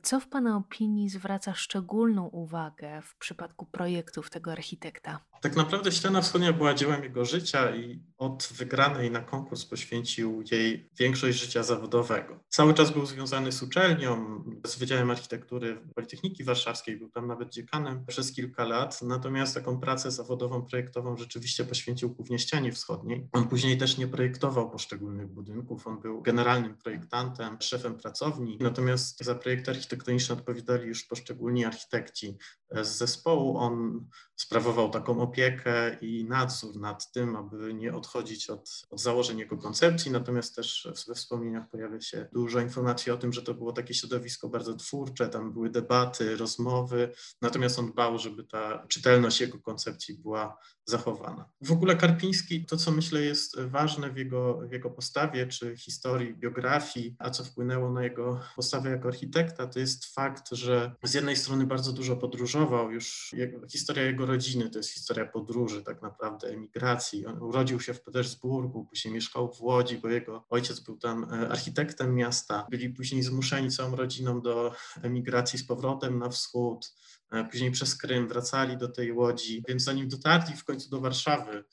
Co 0.03 0.19
w 0.19 0.27
Pana 0.27 0.57
opinii 0.57 1.09
zwraca 1.09 1.53
szczególną 1.53 2.27
uwagę 2.27 3.01
w 3.01 3.15
przypadku 3.15 3.65
projektów 3.65 4.29
tego 4.29 4.51
architekta? 4.51 5.19
Tak 5.41 5.55
naprawdę 5.55 5.91
Ściana 5.91 6.21
Wschodnia 6.21 6.53
była 6.53 6.73
dziełem 6.73 7.03
jego 7.03 7.25
życia 7.25 7.75
i 7.75 8.03
od 8.17 8.49
wygranej 8.51 9.11
na 9.11 9.21
konkurs 9.21 9.65
poświęcił 9.65 10.43
jej 10.51 10.89
większość 10.99 11.39
życia 11.39 11.63
zawodowego. 11.63 12.39
Cały 12.49 12.73
czas 12.73 12.91
był 12.91 13.05
związany 13.05 13.51
z 13.51 13.63
uczelnią, 13.63 14.43
z 14.65 14.75
Wydziałem 14.75 15.11
Architektury 15.11 15.81
Politechniki 15.95 16.43
Warszawskiej, 16.43 16.97
był 16.97 17.09
tam 17.09 17.27
nawet 17.27 17.49
dziekanem 17.49 18.05
przez 18.05 18.33
kilka 18.33 18.63
lat, 18.65 19.01
natomiast 19.01 19.53
taką 19.55 19.79
pracę 19.79 20.11
zawodową, 20.11 20.61
projektową 20.61 21.17
rzeczywiście 21.17 21.63
poświęcił 21.63 22.09
głównie 22.09 22.39
Ścianie 22.39 22.71
Wschodniej. 22.71 23.12
On 23.31 23.47
później 23.47 23.77
też 23.77 23.97
nie 23.97 24.07
projektował 24.07 24.69
poszczególnych 24.69 25.27
budynków, 25.27 25.87
on 25.87 25.99
był 25.99 26.21
generalnym 26.21 26.77
projektantem, 26.77 27.57
szefem 27.61 27.95
pracowni, 27.97 28.57
natomiast 28.61 29.23
za 29.23 29.35
projekt 29.35 29.69
architektoniczny 29.69 30.35
odpowiadali 30.35 30.87
już 30.87 31.03
poszczególni 31.03 31.65
architekci 31.65 32.37
z 32.81 32.87
zespołu. 32.87 33.57
On 33.57 34.05
sprawował 34.35 34.89
taką 34.89 35.21
opiekę 35.21 35.97
i 36.01 36.25
nadzór 36.25 36.79
nad 36.79 37.11
tym, 37.11 37.35
aby 37.35 37.73
nie 37.73 37.93
odchodzić 37.93 38.49
od, 38.49 38.69
od 38.89 39.01
założeń 39.01 39.39
jego 39.39 39.57
koncepcji, 39.57 40.11
natomiast 40.11 40.55
też 40.55 40.87
we 41.07 41.15
wspomnieniach 41.15 41.69
pojawia 41.69 42.01
się 42.01 42.27
dużo 42.33 42.59
informacji 42.59 43.11
o 43.11 43.17
tym, 43.17 43.33
że 43.33 43.41
to 43.41 43.53
było 43.53 43.73
takie 43.73 43.93
środowisko 43.93 44.49
bardzo 44.49 44.75
twórcze, 44.75 45.29
tam 45.29 45.53
były 45.53 45.69
debaty, 45.69 46.37
rozmowy, 46.37 47.13
natomiast 47.41 47.79
on 47.79 47.91
dbał, 47.91 48.19
żeby 48.19 48.43
ta 48.43 48.85
czytelność 48.87 49.41
jego 49.41 49.59
koncepcji 49.59 50.17
była 50.17 50.57
zachowana. 50.85 51.49
W 51.61 51.71
ogóle 51.71 51.95
Karpiński, 51.95 52.65
to 52.65 52.77
co 52.77 52.91
myślę 53.03 53.21
jest 53.21 53.59
ważne 53.59 54.09
w 54.09 54.17
jego, 54.17 54.57
w 54.67 54.71
jego 54.71 54.89
postawie, 54.89 55.47
czy 55.47 55.77
historii, 55.77 56.35
biografii, 56.35 57.15
a 57.19 57.29
co 57.29 57.43
wpłynęło 57.43 57.91
na 57.91 58.03
jego 58.03 58.39
postawę 58.55 58.89
jako 58.89 59.07
architekta, 59.07 59.67
to 59.67 59.79
jest 59.79 60.05
fakt, 60.05 60.49
że 60.51 60.95
z 61.03 61.13
jednej 61.13 61.35
strony 61.35 61.65
bardzo 61.65 61.93
dużo 61.93 62.15
podróżował, 62.15 62.91
już 62.91 63.33
jego, 63.33 63.67
historia 63.67 64.03
jego 64.03 64.25
rodziny 64.25 64.69
to 64.69 64.79
jest 64.79 64.89
historia 64.89 65.25
podróży, 65.25 65.83
tak 65.83 66.01
naprawdę 66.01 66.47
emigracji. 66.47 67.25
On 67.25 67.41
urodził 67.41 67.79
się 67.79 67.93
w 67.93 68.01
Petersburgu, 68.01 68.85
później 68.85 69.13
mieszkał 69.13 69.53
w 69.53 69.61
Łodzi, 69.61 69.97
bo 69.97 70.09
jego 70.09 70.45
ojciec 70.49 70.79
był 70.79 70.97
tam 70.97 71.23
e, 71.23 71.49
architektem 71.49 72.15
miasta. 72.15 72.67
Byli 72.71 72.89
później 72.89 73.23
zmuszeni 73.23 73.71
całą 73.71 73.95
rodziną 73.95 74.41
do 74.41 74.73
emigracji 75.01 75.59
z 75.59 75.67
powrotem 75.67 76.19
na 76.19 76.29
wschód 76.29 76.93
e, 77.31 77.43
później 77.43 77.71
przez 77.71 77.95
Krym 77.95 78.27
wracali 78.27 78.77
do 78.77 78.87
tej 78.87 79.11
łodzi, 79.11 79.63
więc 79.67 79.83
zanim 79.83 80.09
dotarli 80.09 80.55
w 80.55 80.63
końcu 80.63 80.89
do 80.89 80.99
Warszawy, 81.01 81.63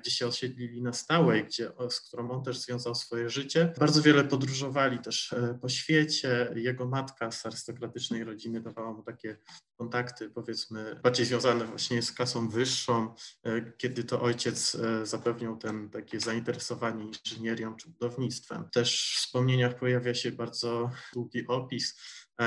gdzie 0.00 0.10
się 0.10 0.26
osiedlili 0.26 0.82
na 0.82 0.92
stałe, 0.92 1.42
gdzie, 1.42 1.70
z 1.90 2.00
którą 2.00 2.30
on 2.30 2.44
też 2.44 2.58
związał 2.58 2.94
swoje 2.94 3.30
życie. 3.30 3.72
Bardzo 3.78 4.02
wiele 4.02 4.24
podróżowali 4.24 4.98
też 4.98 5.32
e, 5.32 5.58
po 5.62 5.68
świecie. 5.68 6.52
Jego 6.56 6.88
matka 6.88 7.30
z 7.30 7.46
arystokratycznej 7.46 8.24
rodziny 8.24 8.60
dawała 8.60 8.92
mu 8.92 9.02
takie 9.02 9.36
kontakty, 9.76 10.30
powiedzmy, 10.30 11.00
bardziej 11.02 11.26
związane 11.26 11.64
właśnie 11.64 12.02
z 12.02 12.12
klasą 12.12 12.48
wyższą, 12.48 13.14
e, 13.44 13.72
kiedy 13.72 14.04
to 14.04 14.22
ojciec 14.22 14.76
zapewniał 15.02 15.56
ten 15.56 15.90
takie 15.90 16.20
zainteresowanie 16.20 17.04
inżynierią 17.04 17.76
czy 17.76 17.90
budownictwem. 17.90 18.68
Też 18.72 19.14
w 19.14 19.18
wspomnieniach 19.18 19.78
pojawia 19.78 20.14
się 20.14 20.32
bardzo 20.32 20.90
długi 21.12 21.46
opis 21.46 22.00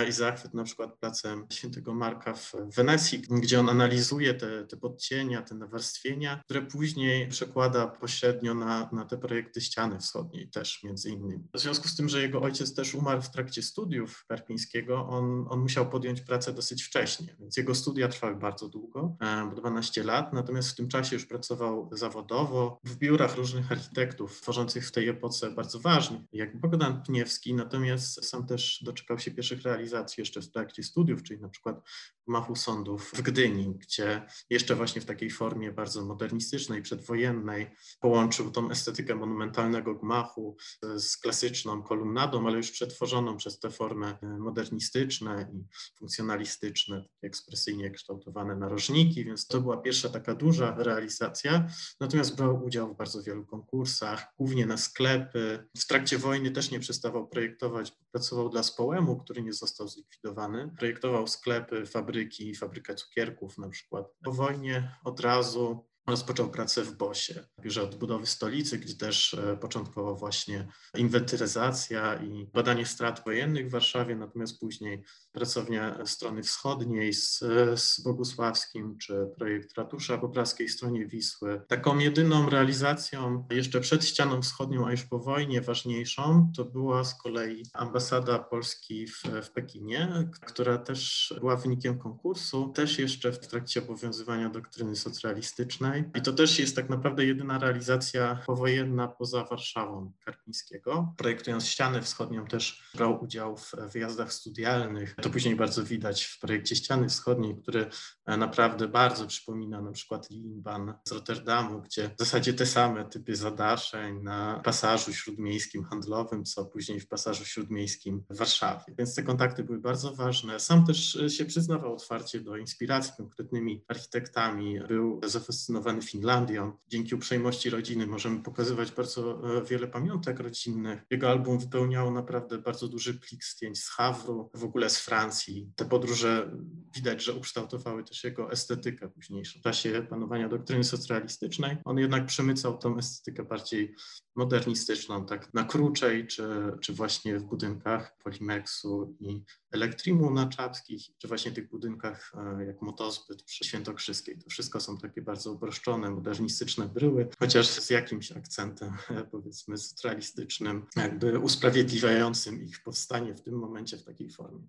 i 0.03 0.11
zachwyt 0.11 0.53
na 0.53 0.63
przykład 0.63 0.97
placem 0.99 1.47
świętego 1.51 1.93
Marka 1.93 2.33
w 2.33 2.53
Wenecji, 2.75 3.21
gdzie 3.29 3.59
on 3.59 3.69
analizuje 3.69 4.33
te, 4.33 4.65
te 4.65 4.77
podcienia, 4.77 5.41
te 5.41 5.55
nawarstwienia, 5.55 6.41
które 6.45 6.61
później 6.61 7.27
przekłada 7.27 7.87
pośrednio 7.87 8.53
na, 8.53 8.89
na 8.91 9.05
te 9.05 9.17
projekty 9.17 9.61
ściany 9.61 9.99
wschodniej 9.99 10.49
też 10.49 10.83
między 10.83 11.09
innymi. 11.09 11.43
W 11.53 11.59
związku 11.59 11.87
z 11.87 11.95
tym, 11.95 12.09
że 12.09 12.21
jego 12.21 12.41
ojciec 12.41 12.73
też 12.73 12.95
umarł 12.95 13.21
w 13.21 13.31
trakcie 13.31 13.61
studiów 13.61 14.25
Karpińskiego, 14.27 15.07
on, 15.07 15.45
on 15.49 15.59
musiał 15.59 15.89
podjąć 15.89 16.21
pracę 16.21 16.53
dosyć 16.53 16.83
wcześnie, 16.83 17.35
więc 17.39 17.57
jego 17.57 17.75
studia 17.75 18.07
trwały 18.07 18.35
bardzo 18.35 18.69
długo, 18.69 19.17
12 19.55 20.01
e, 20.01 20.03
lat, 20.03 20.33
natomiast 20.33 20.69
w 20.69 20.75
tym 20.75 20.87
czasie 20.87 21.15
już 21.15 21.25
pracował 21.25 21.89
zawodowo 21.91 22.79
w 22.83 22.95
biurach 22.95 23.35
różnych 23.35 23.71
architektów 23.71 24.41
tworzących 24.41 24.87
w 24.87 24.91
tej 24.91 25.09
epoce 25.09 25.51
bardzo 25.51 25.79
ważnych, 25.79 26.21
jak 26.33 26.59
Bogdan 26.59 27.03
Pniewski, 27.03 27.53
natomiast 27.53 28.25
sam 28.25 28.45
też 28.45 28.83
doczekał 28.83 29.19
się 29.19 29.31
pierwszych 29.31 29.61
realizacji 29.61 29.84
realizacji 29.85 30.21
jeszcze 30.21 30.41
w 30.41 30.51
trakcie 30.51 30.83
studiów, 30.83 31.23
czyli 31.23 31.41
na 31.41 31.49
przykład 31.49 31.81
Machu 32.27 32.55
Sądów 32.55 33.11
w 33.15 33.21
Gdyni, 33.21 33.75
gdzie 33.75 34.27
jeszcze 34.49 34.75
właśnie 34.75 35.01
w 35.01 35.05
takiej 35.05 35.29
formie 35.29 35.71
bardzo 35.71 36.05
modernistycznej, 36.05 36.81
przedwojennej 36.81 37.71
połączył 37.99 38.51
tą 38.51 38.71
estetykę 38.71 39.15
monumentalnego 39.15 39.95
gmachu 39.95 40.57
z 40.95 41.17
klasyczną 41.17 41.83
kolumnadą, 41.83 42.47
ale 42.47 42.57
już 42.57 42.71
przetworzoną 42.71 43.37
przez 43.37 43.59
te 43.59 43.71
formy 43.71 44.17
modernistyczne 44.39 45.51
i 45.53 45.63
funkcjonalistyczne, 45.97 47.05
ekspresyjnie 47.23 47.91
kształtowane 47.91 48.55
narożniki, 48.55 49.25
więc 49.25 49.47
to 49.47 49.61
była 49.61 49.77
pierwsza 49.77 50.09
taka 50.09 50.35
duża 50.35 50.75
realizacja. 50.77 51.67
Natomiast 51.99 52.35
brał 52.35 52.65
udział 52.65 52.93
w 52.93 52.97
bardzo 52.97 53.23
wielu 53.23 53.45
konkursach, 53.45 54.33
głównie 54.37 54.65
na 54.65 54.77
sklepy. 54.77 55.67
W 55.77 55.87
trakcie 55.87 56.17
wojny 56.17 56.51
też 56.51 56.71
nie 56.71 56.79
przestawał 56.79 57.27
projektować, 57.27 57.93
pracował 58.11 58.49
dla 58.49 58.63
Społemu, 58.63 59.17
który 59.17 59.43
nie 59.43 59.53
został 59.53 59.74
zlikwidowany. 59.83 60.71
Projektował 60.77 61.27
sklepy, 61.27 61.85
fabryki, 61.85 62.55
fabrykę 62.55 62.95
cukierków 62.95 63.57
na 63.57 63.69
przykład. 63.69 64.05
Po 64.23 64.31
wojnie 64.31 64.97
od 65.03 65.19
razu 65.19 65.85
rozpoczął 66.07 66.51
pracę 66.51 66.83
w 66.83 66.97
BOSie, 66.97 67.43
biurze 67.61 67.83
odbudowy 67.83 68.25
stolicy, 68.25 68.77
gdzie 68.77 68.95
też 68.95 69.33
e, 69.33 69.57
początkowo 69.57 70.15
właśnie 70.15 70.67
inwentaryzacja 70.97 72.15
i 72.15 72.49
badanie 72.53 72.85
strat 72.85 73.23
wojennych 73.25 73.67
w 73.67 73.71
Warszawie, 73.71 74.15
natomiast 74.15 74.59
później 74.59 75.03
pracownia 75.35 76.05
strony 76.05 76.43
wschodniej 76.43 77.13
z, 77.13 77.39
z 77.75 77.99
Bogusławskim, 77.99 78.97
czy 78.97 79.27
projekt 79.37 79.77
ratusza 79.77 80.17
po 80.17 80.29
praskiej 80.29 80.69
stronie 80.69 81.05
Wisły. 81.05 81.61
Taką 81.67 81.99
jedyną 81.99 82.49
realizacją 82.49 83.47
jeszcze 83.51 83.81
przed 83.81 84.05
ścianą 84.05 84.41
wschodnią, 84.41 84.87
a 84.87 84.91
już 84.91 85.03
po 85.03 85.19
wojnie 85.19 85.61
ważniejszą, 85.61 86.51
to 86.57 86.65
była 86.65 87.03
z 87.03 87.21
kolei 87.21 87.63
ambasada 87.73 88.39
Polski 88.39 89.07
w, 89.07 89.23
w 89.43 89.51
Pekinie, 89.51 90.29
która 90.41 90.77
też 90.77 91.33
była 91.39 91.55
wynikiem 91.55 91.99
konkursu, 91.99 92.71
też 92.75 92.99
jeszcze 92.99 93.31
w 93.31 93.47
trakcie 93.47 93.83
obowiązywania 93.83 94.49
doktryny 94.49 94.95
socjalistycznej, 94.95 96.03
i 96.15 96.21
to 96.21 96.33
też 96.33 96.59
jest 96.59 96.75
tak 96.75 96.89
naprawdę 96.89 97.25
jedyna 97.25 97.59
realizacja 97.59 98.39
powojenna 98.45 99.07
poza 99.07 99.43
Warszawą 99.43 100.11
Karpińskiego. 100.25 101.13
Projektując 101.17 101.67
ścianę 101.67 102.01
wschodnią 102.01 102.45
też 102.45 102.83
brał 102.95 103.23
udział 103.23 103.57
w 103.57 103.73
wyjazdach 103.93 104.33
studialnych. 104.33 105.15
To 105.25 105.29
później 105.29 105.55
bardzo 105.55 105.83
widać 105.83 106.23
w 106.23 106.39
projekcie 106.39 106.75
ściany 106.75 107.09
wschodniej, 107.09 107.57
który 107.61 107.89
naprawdę 108.27 108.87
bardzo 108.87 109.27
przypomina 109.27 109.81
na 109.81 109.91
przykład 109.91 110.29
Limban 110.29 110.93
z 111.07 111.11
Rotterdamu, 111.11 111.81
gdzie 111.81 112.09
w 112.09 112.19
zasadzie 112.19 112.53
te 112.53 112.65
same 112.65 113.05
typy 113.05 113.35
zadaszeń 113.35 114.23
na 114.23 114.61
pasażu 114.63 115.13
śródmiejskim 115.13 115.83
handlowym, 115.83 116.45
co 116.45 116.65
później 116.65 116.99
w 116.99 117.07
pasażu 117.07 117.45
śródmiejskim 117.45 118.23
w 118.29 118.37
Warszawie. 118.37 118.83
Więc 118.97 119.15
te 119.15 119.23
kontakty 119.23 119.63
były 119.63 119.79
bardzo 119.79 120.15
ważne. 120.15 120.59
Sam 120.59 120.85
też 120.85 121.19
się 121.27 121.45
przyznawał 121.45 121.93
otwarcie 121.93 122.39
do 122.39 122.57
inspiracji 122.57 123.13
konkretnymi 123.17 123.83
architektami. 123.87 124.79
Był 124.87 125.21
zafascynowany 125.23 126.01
Finlandią. 126.01 126.77
Dzięki 126.87 127.15
uprzejmości 127.15 127.69
rodziny 127.69 128.07
możemy 128.07 128.43
pokazywać 128.43 128.91
bardzo 128.91 129.57
e, 129.57 129.65
wiele 129.65 129.87
pamiątek 129.87 130.39
rodzinnych. 130.39 131.01
Jego 131.09 131.29
album 131.29 131.59
wypełniało 131.59 132.11
naprawdę 132.11 132.57
bardzo 132.57 132.87
duży 132.87 133.19
plik 133.19 133.45
zdjęć 133.45 133.79
z 133.79 133.89
Hawru, 133.89 134.49
w 134.53 134.63
ogóle 134.63 134.89
z 134.89 134.99
Francji 134.99 135.14
Francji. 135.15 135.71
Te 135.75 135.85
podróże 135.85 136.51
widać, 136.95 137.23
że 137.23 137.33
ukształtowały 137.33 138.03
też 138.03 138.23
jego 138.23 138.51
estetykę 138.51 139.09
późniejszą. 139.09 139.59
W 139.59 139.63
czasie 139.63 140.07
panowania 140.09 140.49
doktryny 140.49 140.83
socrealistycznej 140.83 141.77
on 141.85 141.97
jednak 141.97 142.25
przemycał 142.25 142.77
tą 142.77 142.97
estetykę 142.97 143.43
bardziej 143.43 143.95
modernistyczną, 144.35 145.25
tak 145.25 145.53
na 145.53 145.63
Kruczej, 145.63 146.27
czy, 146.27 146.47
czy 146.81 146.93
właśnie 146.93 147.39
w 147.39 147.43
budynkach 147.43 148.17
Polimexu 148.23 149.15
i 149.19 149.43
Elektrimu 149.71 150.31
na 150.31 150.47
Czapskich, 150.47 151.01
czy 151.17 151.27
właśnie 151.27 151.51
tych 151.51 151.69
budynkach 151.69 152.31
e, 152.37 152.65
jak 152.65 152.81
Motozbyt 152.81 153.43
przy 153.43 153.65
Świętokrzyskiej. 153.65 154.37
To 154.37 154.49
wszystko 154.49 154.79
są 154.79 154.97
takie 154.97 155.21
bardzo 155.21 155.51
uproszczone, 155.51 156.09
modernistyczne 156.09 156.87
bryły, 156.87 157.29
chociaż 157.39 157.67
z 157.67 157.89
jakimś 157.89 158.31
akcentem, 158.31 158.91
powiedzmy, 159.31 159.77
socrealistycznym, 159.77 160.85
jakby 160.95 161.39
usprawiedliwiającym 161.39 162.63
ich 162.63 162.83
powstanie 162.83 163.35
w 163.35 163.41
tym 163.41 163.53
momencie 163.53 163.97
w 163.97 164.03
takiej 164.03 164.29
formie. 164.29 164.67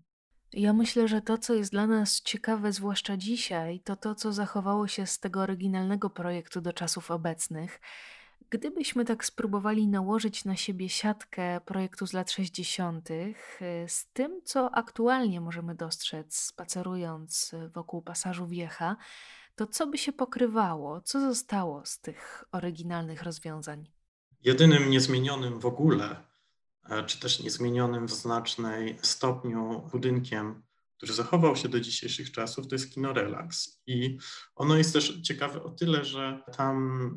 Ja 0.53 0.73
myślę, 0.73 1.09
że 1.09 1.21
to, 1.21 1.39
co 1.39 1.55
jest 1.55 1.73
dla 1.73 1.87
nas 1.87 2.21
ciekawe, 2.21 2.73
zwłaszcza 2.73 3.17
dzisiaj, 3.17 3.81
to 3.81 3.97
to, 3.97 4.15
co 4.15 4.33
zachowało 4.33 4.89
się 4.89 5.07
z 5.07 5.19
tego 5.19 5.41
oryginalnego 5.41 6.11
projektu 6.11 6.61
do 6.61 6.73
czasów 6.73 7.11
obecnych. 7.11 7.81
Gdybyśmy 8.51 9.05
tak 9.05 9.25
spróbowali 9.25 9.89
nałożyć 9.89 10.45
na 10.45 10.57
siebie 10.57 10.89
siatkę 10.89 11.61
projektu 11.61 12.07
z 12.07 12.13
lat 12.13 12.31
60., 12.31 13.11
y, 13.11 13.35
z 13.89 14.07
tym, 14.13 14.41
co 14.45 14.75
aktualnie 14.75 15.41
możemy 15.41 15.75
dostrzec, 15.75 16.37
spacerując 16.37 17.55
wokół 17.75 18.03
pasażu 18.03 18.47
Wiecha, 18.47 18.97
to 19.57 19.67
co 19.67 19.87
by 19.87 19.99
się 19.99 20.13
pokrywało? 20.13 21.01
Co 21.01 21.21
zostało 21.21 21.87
z 21.87 22.01
tych 22.01 22.45
oryginalnych 22.53 23.23
rozwiązań? 23.23 23.87
Jedynym 24.45 24.91
niezmienionym 24.91 25.61
w 25.61 25.67
ogóle, 25.67 26.17
czy 27.07 27.21
też 27.21 27.43
niezmienionym 27.43 28.09
w 28.09 28.15
znacznej 28.15 28.99
stopniu 29.03 29.89
budynkiem 29.93 30.63
który 30.97 31.13
zachował 31.13 31.57
się 31.57 31.69
do 31.69 31.81
dzisiejszych 31.81 32.33
czasów, 32.33 32.69
to 32.69 32.75
jest 32.75 32.95
kino 32.95 33.13
Relax. 33.13 33.81
I 33.87 34.19
ono 34.55 34.77
jest 34.77 34.93
też 34.93 35.21
ciekawe 35.23 35.63
o 35.63 35.71
tyle, 35.71 36.05
że 36.05 36.43
tam 36.57 36.77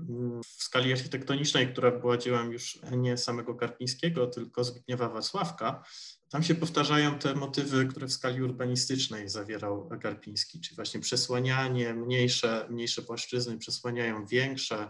mm, 0.09 0.41
w 0.43 0.63
skali 0.63 0.91
architektonicznej, 0.91 1.71
która 1.71 1.91
była 1.91 2.17
dziełem 2.17 2.51
już 2.51 2.79
nie 2.91 3.17
samego 3.17 3.55
Karpińskiego, 3.55 4.27
tylko 4.27 4.63
Zbigniewa 4.63 5.09
Wacławka, 5.09 5.83
tam 6.29 6.43
się 6.43 6.55
powtarzają 6.55 7.19
te 7.19 7.35
motywy, 7.35 7.85
które 7.85 8.07
w 8.07 8.13
skali 8.13 8.43
urbanistycznej 8.43 9.29
zawierał 9.29 9.89
Karpiński, 10.01 10.61
czyli 10.61 10.75
właśnie 10.75 10.99
przesłanianie, 10.99 11.93
mniejsze, 11.93 12.67
mniejsze 12.69 13.01
płaszczyzny 13.01 13.57
przesłaniają 13.57 14.25
większe, 14.25 14.87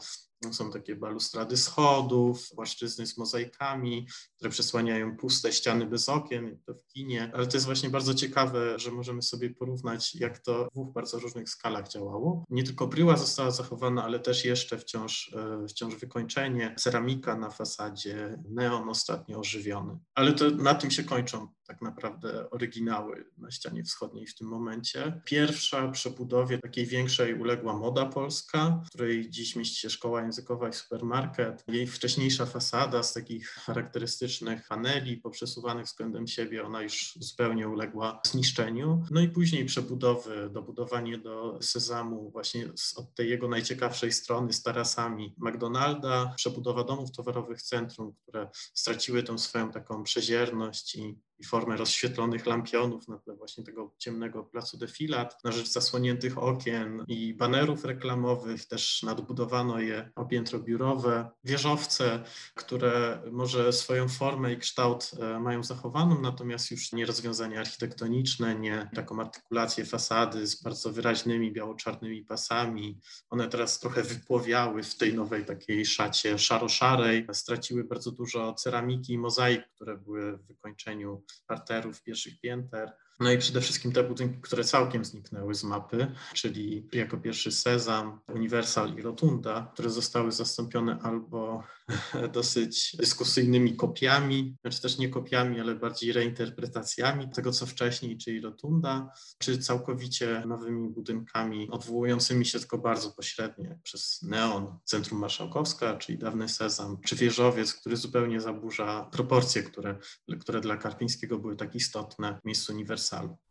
są 0.51 0.71
takie 0.71 0.95
balustrady 0.95 1.57
schodów, 1.57 2.49
płaszczyzny 2.55 3.07
z 3.07 3.17
mozaikami, 3.17 4.07
które 4.35 4.49
przesłaniają 4.49 5.17
puste 5.17 5.53
ściany 5.53 5.85
bez 5.85 6.09
okien, 6.09 6.45
jak 6.45 6.61
to 6.65 6.73
w 6.73 6.87
kinie. 6.87 7.31
Ale 7.33 7.47
to 7.47 7.57
jest 7.57 7.65
właśnie 7.65 7.89
bardzo 7.89 8.13
ciekawe, 8.13 8.79
że 8.79 8.91
możemy 8.91 9.21
sobie 9.21 9.49
porównać, 9.49 10.15
jak 10.15 10.39
to 10.39 10.65
w 10.65 10.71
dwóch 10.71 10.93
bardzo 10.93 11.19
różnych 11.19 11.49
skalach 11.49 11.87
działało. 11.87 12.43
Nie 12.49 12.63
tylko 12.63 12.87
bryła 12.87 13.17
została 13.17 13.51
zachowana, 13.51 14.03
ale 14.03 14.19
też 14.19 14.45
jeszcze 14.45 14.77
wciąż, 14.77 15.33
e, 15.35 15.67
wciąż 15.67 15.95
wykończenie, 15.95 16.75
ceramika 16.77 17.35
na 17.35 17.49
fasadzie, 17.49 18.43
neon 18.49 18.89
ostatnio 18.89 19.39
ożywiony. 19.39 19.97
Ale 20.15 20.33
to 20.33 20.49
na 20.51 20.75
tym 20.75 20.91
się 20.91 21.03
kończą 21.03 21.47
tak 21.69 21.81
naprawdę 21.81 22.49
oryginały 22.49 23.25
na 23.37 23.51
ścianie 23.51 23.83
wschodniej 23.83 24.27
w 24.27 24.35
tym 24.35 24.47
momencie. 24.47 25.21
Pierwsza 25.25 25.87
przy 25.87 26.09
budowie 26.09 26.57
takiej 26.57 26.85
większej 26.85 27.33
uległa 27.33 27.73
Moda 27.73 28.05
Polska, 28.05 28.81
w 28.85 28.89
której 28.89 29.29
dziś 29.29 29.55
mieści 29.55 29.79
się 29.79 29.89
szkoła 29.89 30.21
językowa 30.21 30.69
i 30.69 30.73
supermarket. 30.73 31.63
Jej 31.67 31.87
wcześniejsza 31.87 32.45
fasada 32.45 33.03
z 33.03 33.13
takich 33.13 33.49
charakterystycznych 33.49 34.67
paneli 34.67 35.17
poprzesuwanych 35.17 35.85
względem 35.85 36.27
siebie, 36.27 36.65
ona 36.65 36.81
już 36.81 37.13
zupełnie 37.19 37.67
uległa 37.67 38.21
zniszczeniu. 38.25 39.03
No 39.11 39.21
i 39.21 39.29
później 39.29 39.65
przebudowy, 39.65 40.49
dobudowanie 40.49 41.17
do 41.17 41.59
Sezamu 41.61 42.31
właśnie 42.31 42.69
od 42.95 43.15
tej 43.15 43.29
jego 43.29 43.47
najciekawszej 43.47 44.11
strony 44.11 44.53
z 44.53 44.63
tarasami 44.63 45.35
McDonalda, 45.37 46.33
przebudowa 46.37 46.83
domów 46.83 47.11
towarowych 47.11 47.61
centrum, 47.61 48.13
które 48.13 48.49
straciły 48.73 49.23
tą 49.23 49.37
swoją 49.37 49.71
taką 49.71 50.03
przezierność 50.03 50.95
i 50.95 51.28
i 51.39 51.45
formę 51.45 51.77
rozświetlonych 51.77 52.45
lampionów 52.45 53.07
na 53.07 53.17
tle 53.17 53.35
właśnie 53.35 53.63
tego 53.63 53.95
ciemnego 53.97 54.43
placu 54.43 54.77
defilat, 54.77 55.43
na 55.43 55.51
rzecz 55.51 55.67
zasłoniętych 55.67 56.37
okien 56.37 57.03
i 57.07 57.33
banerów 57.33 57.85
reklamowych. 57.85 58.67
Też 58.67 59.03
nadbudowano 59.03 59.79
je 59.79 60.11
o 60.15 60.25
piętro 60.25 60.59
biurowe. 60.59 61.29
Wieżowce, 61.43 62.23
które 62.55 63.21
może 63.31 63.73
swoją 63.73 64.09
formę 64.09 64.53
i 64.53 64.57
kształt 64.57 65.11
e, 65.19 65.39
mają 65.39 65.63
zachowaną, 65.63 66.21
natomiast 66.21 66.71
już 66.71 66.91
nie 66.91 67.05
rozwiązania 67.05 67.59
architektoniczne, 67.59 68.55
nie 68.55 68.89
taką 68.95 69.21
artykulację 69.21 69.85
fasady 69.85 70.47
z 70.47 70.63
bardzo 70.63 70.91
wyraźnymi 70.91 71.51
biało-czarnymi 71.51 72.25
pasami. 72.25 72.99
One 73.29 73.47
teraz 73.47 73.79
trochę 73.79 74.03
wypłowiały 74.03 74.83
w 74.83 74.95
tej 74.95 75.13
nowej 75.13 75.45
takiej 75.45 75.85
szacie 75.85 76.37
szaro-szarej. 76.39 77.27
Straciły 77.33 77.83
bardzo 77.83 78.11
dużo 78.11 78.53
ceramiki 78.53 79.13
i 79.13 79.17
mozaik, 79.17 79.61
które 79.75 79.97
były 79.97 80.37
w 80.37 80.47
wykończeniu 80.47 81.23
parterów, 81.47 82.03
pierwszych 82.03 82.39
pięter. 82.39 82.93
No 83.19 83.31
i 83.31 83.37
przede 83.37 83.61
wszystkim 83.61 83.91
te 83.91 84.03
budynki, 84.03 84.37
które 84.41 84.63
całkiem 84.63 85.05
zniknęły 85.05 85.55
z 85.55 85.63
mapy, 85.63 86.15
czyli 86.33 86.87
jako 86.93 87.17
pierwszy 87.17 87.51
Sezam, 87.51 88.19
Universal 88.27 88.95
i 88.97 89.01
Rotunda, 89.01 89.71
które 89.73 89.89
zostały 89.89 90.31
zastąpione 90.31 90.99
albo 91.01 91.63
dosyć 92.33 92.95
dyskusyjnymi 92.97 93.75
kopiami, 93.75 94.55
znaczy 94.61 94.81
też 94.81 94.97
nie 94.97 95.09
kopiami, 95.09 95.59
ale 95.59 95.75
bardziej 95.75 96.13
reinterpretacjami 96.13 97.29
tego, 97.29 97.51
co 97.51 97.65
wcześniej, 97.65 98.17
czyli 98.17 98.41
Rotunda, 98.41 99.13
czy 99.37 99.57
całkowicie 99.57 100.43
nowymi 100.47 100.89
budynkami 100.89 101.69
odwołującymi 101.69 102.45
się 102.45 102.59
tylko 102.59 102.77
bardzo 102.77 103.11
pośrednio 103.11 103.75
przez 103.83 104.21
Neon, 104.21 104.77
Centrum 104.85 105.19
Marszałkowska, 105.19 105.97
czyli 105.97 106.17
dawny 106.17 106.49
Sezam, 106.49 106.97
czy 107.05 107.15
Wieżowiec, 107.15 107.73
który 107.73 107.97
zupełnie 107.97 108.41
zaburza 108.41 109.09
proporcje, 109.11 109.63
które, 109.63 109.97
które 110.39 110.61
dla 110.61 110.77
Karpińskiego 110.77 111.39
były 111.39 111.55
tak 111.55 111.75
istotne 111.75 112.39
w 112.41 112.45
miejscu 112.45 112.73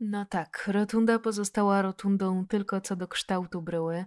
No 0.01 0.27
tak, 0.27 0.65
rotunda 0.73 1.19
pozostała 1.19 1.83
rotundą 1.83 2.47
tylko 2.47 2.81
co 2.81 2.97
do 2.97 3.09
kształtu 3.09 3.63
bryły. 3.63 4.05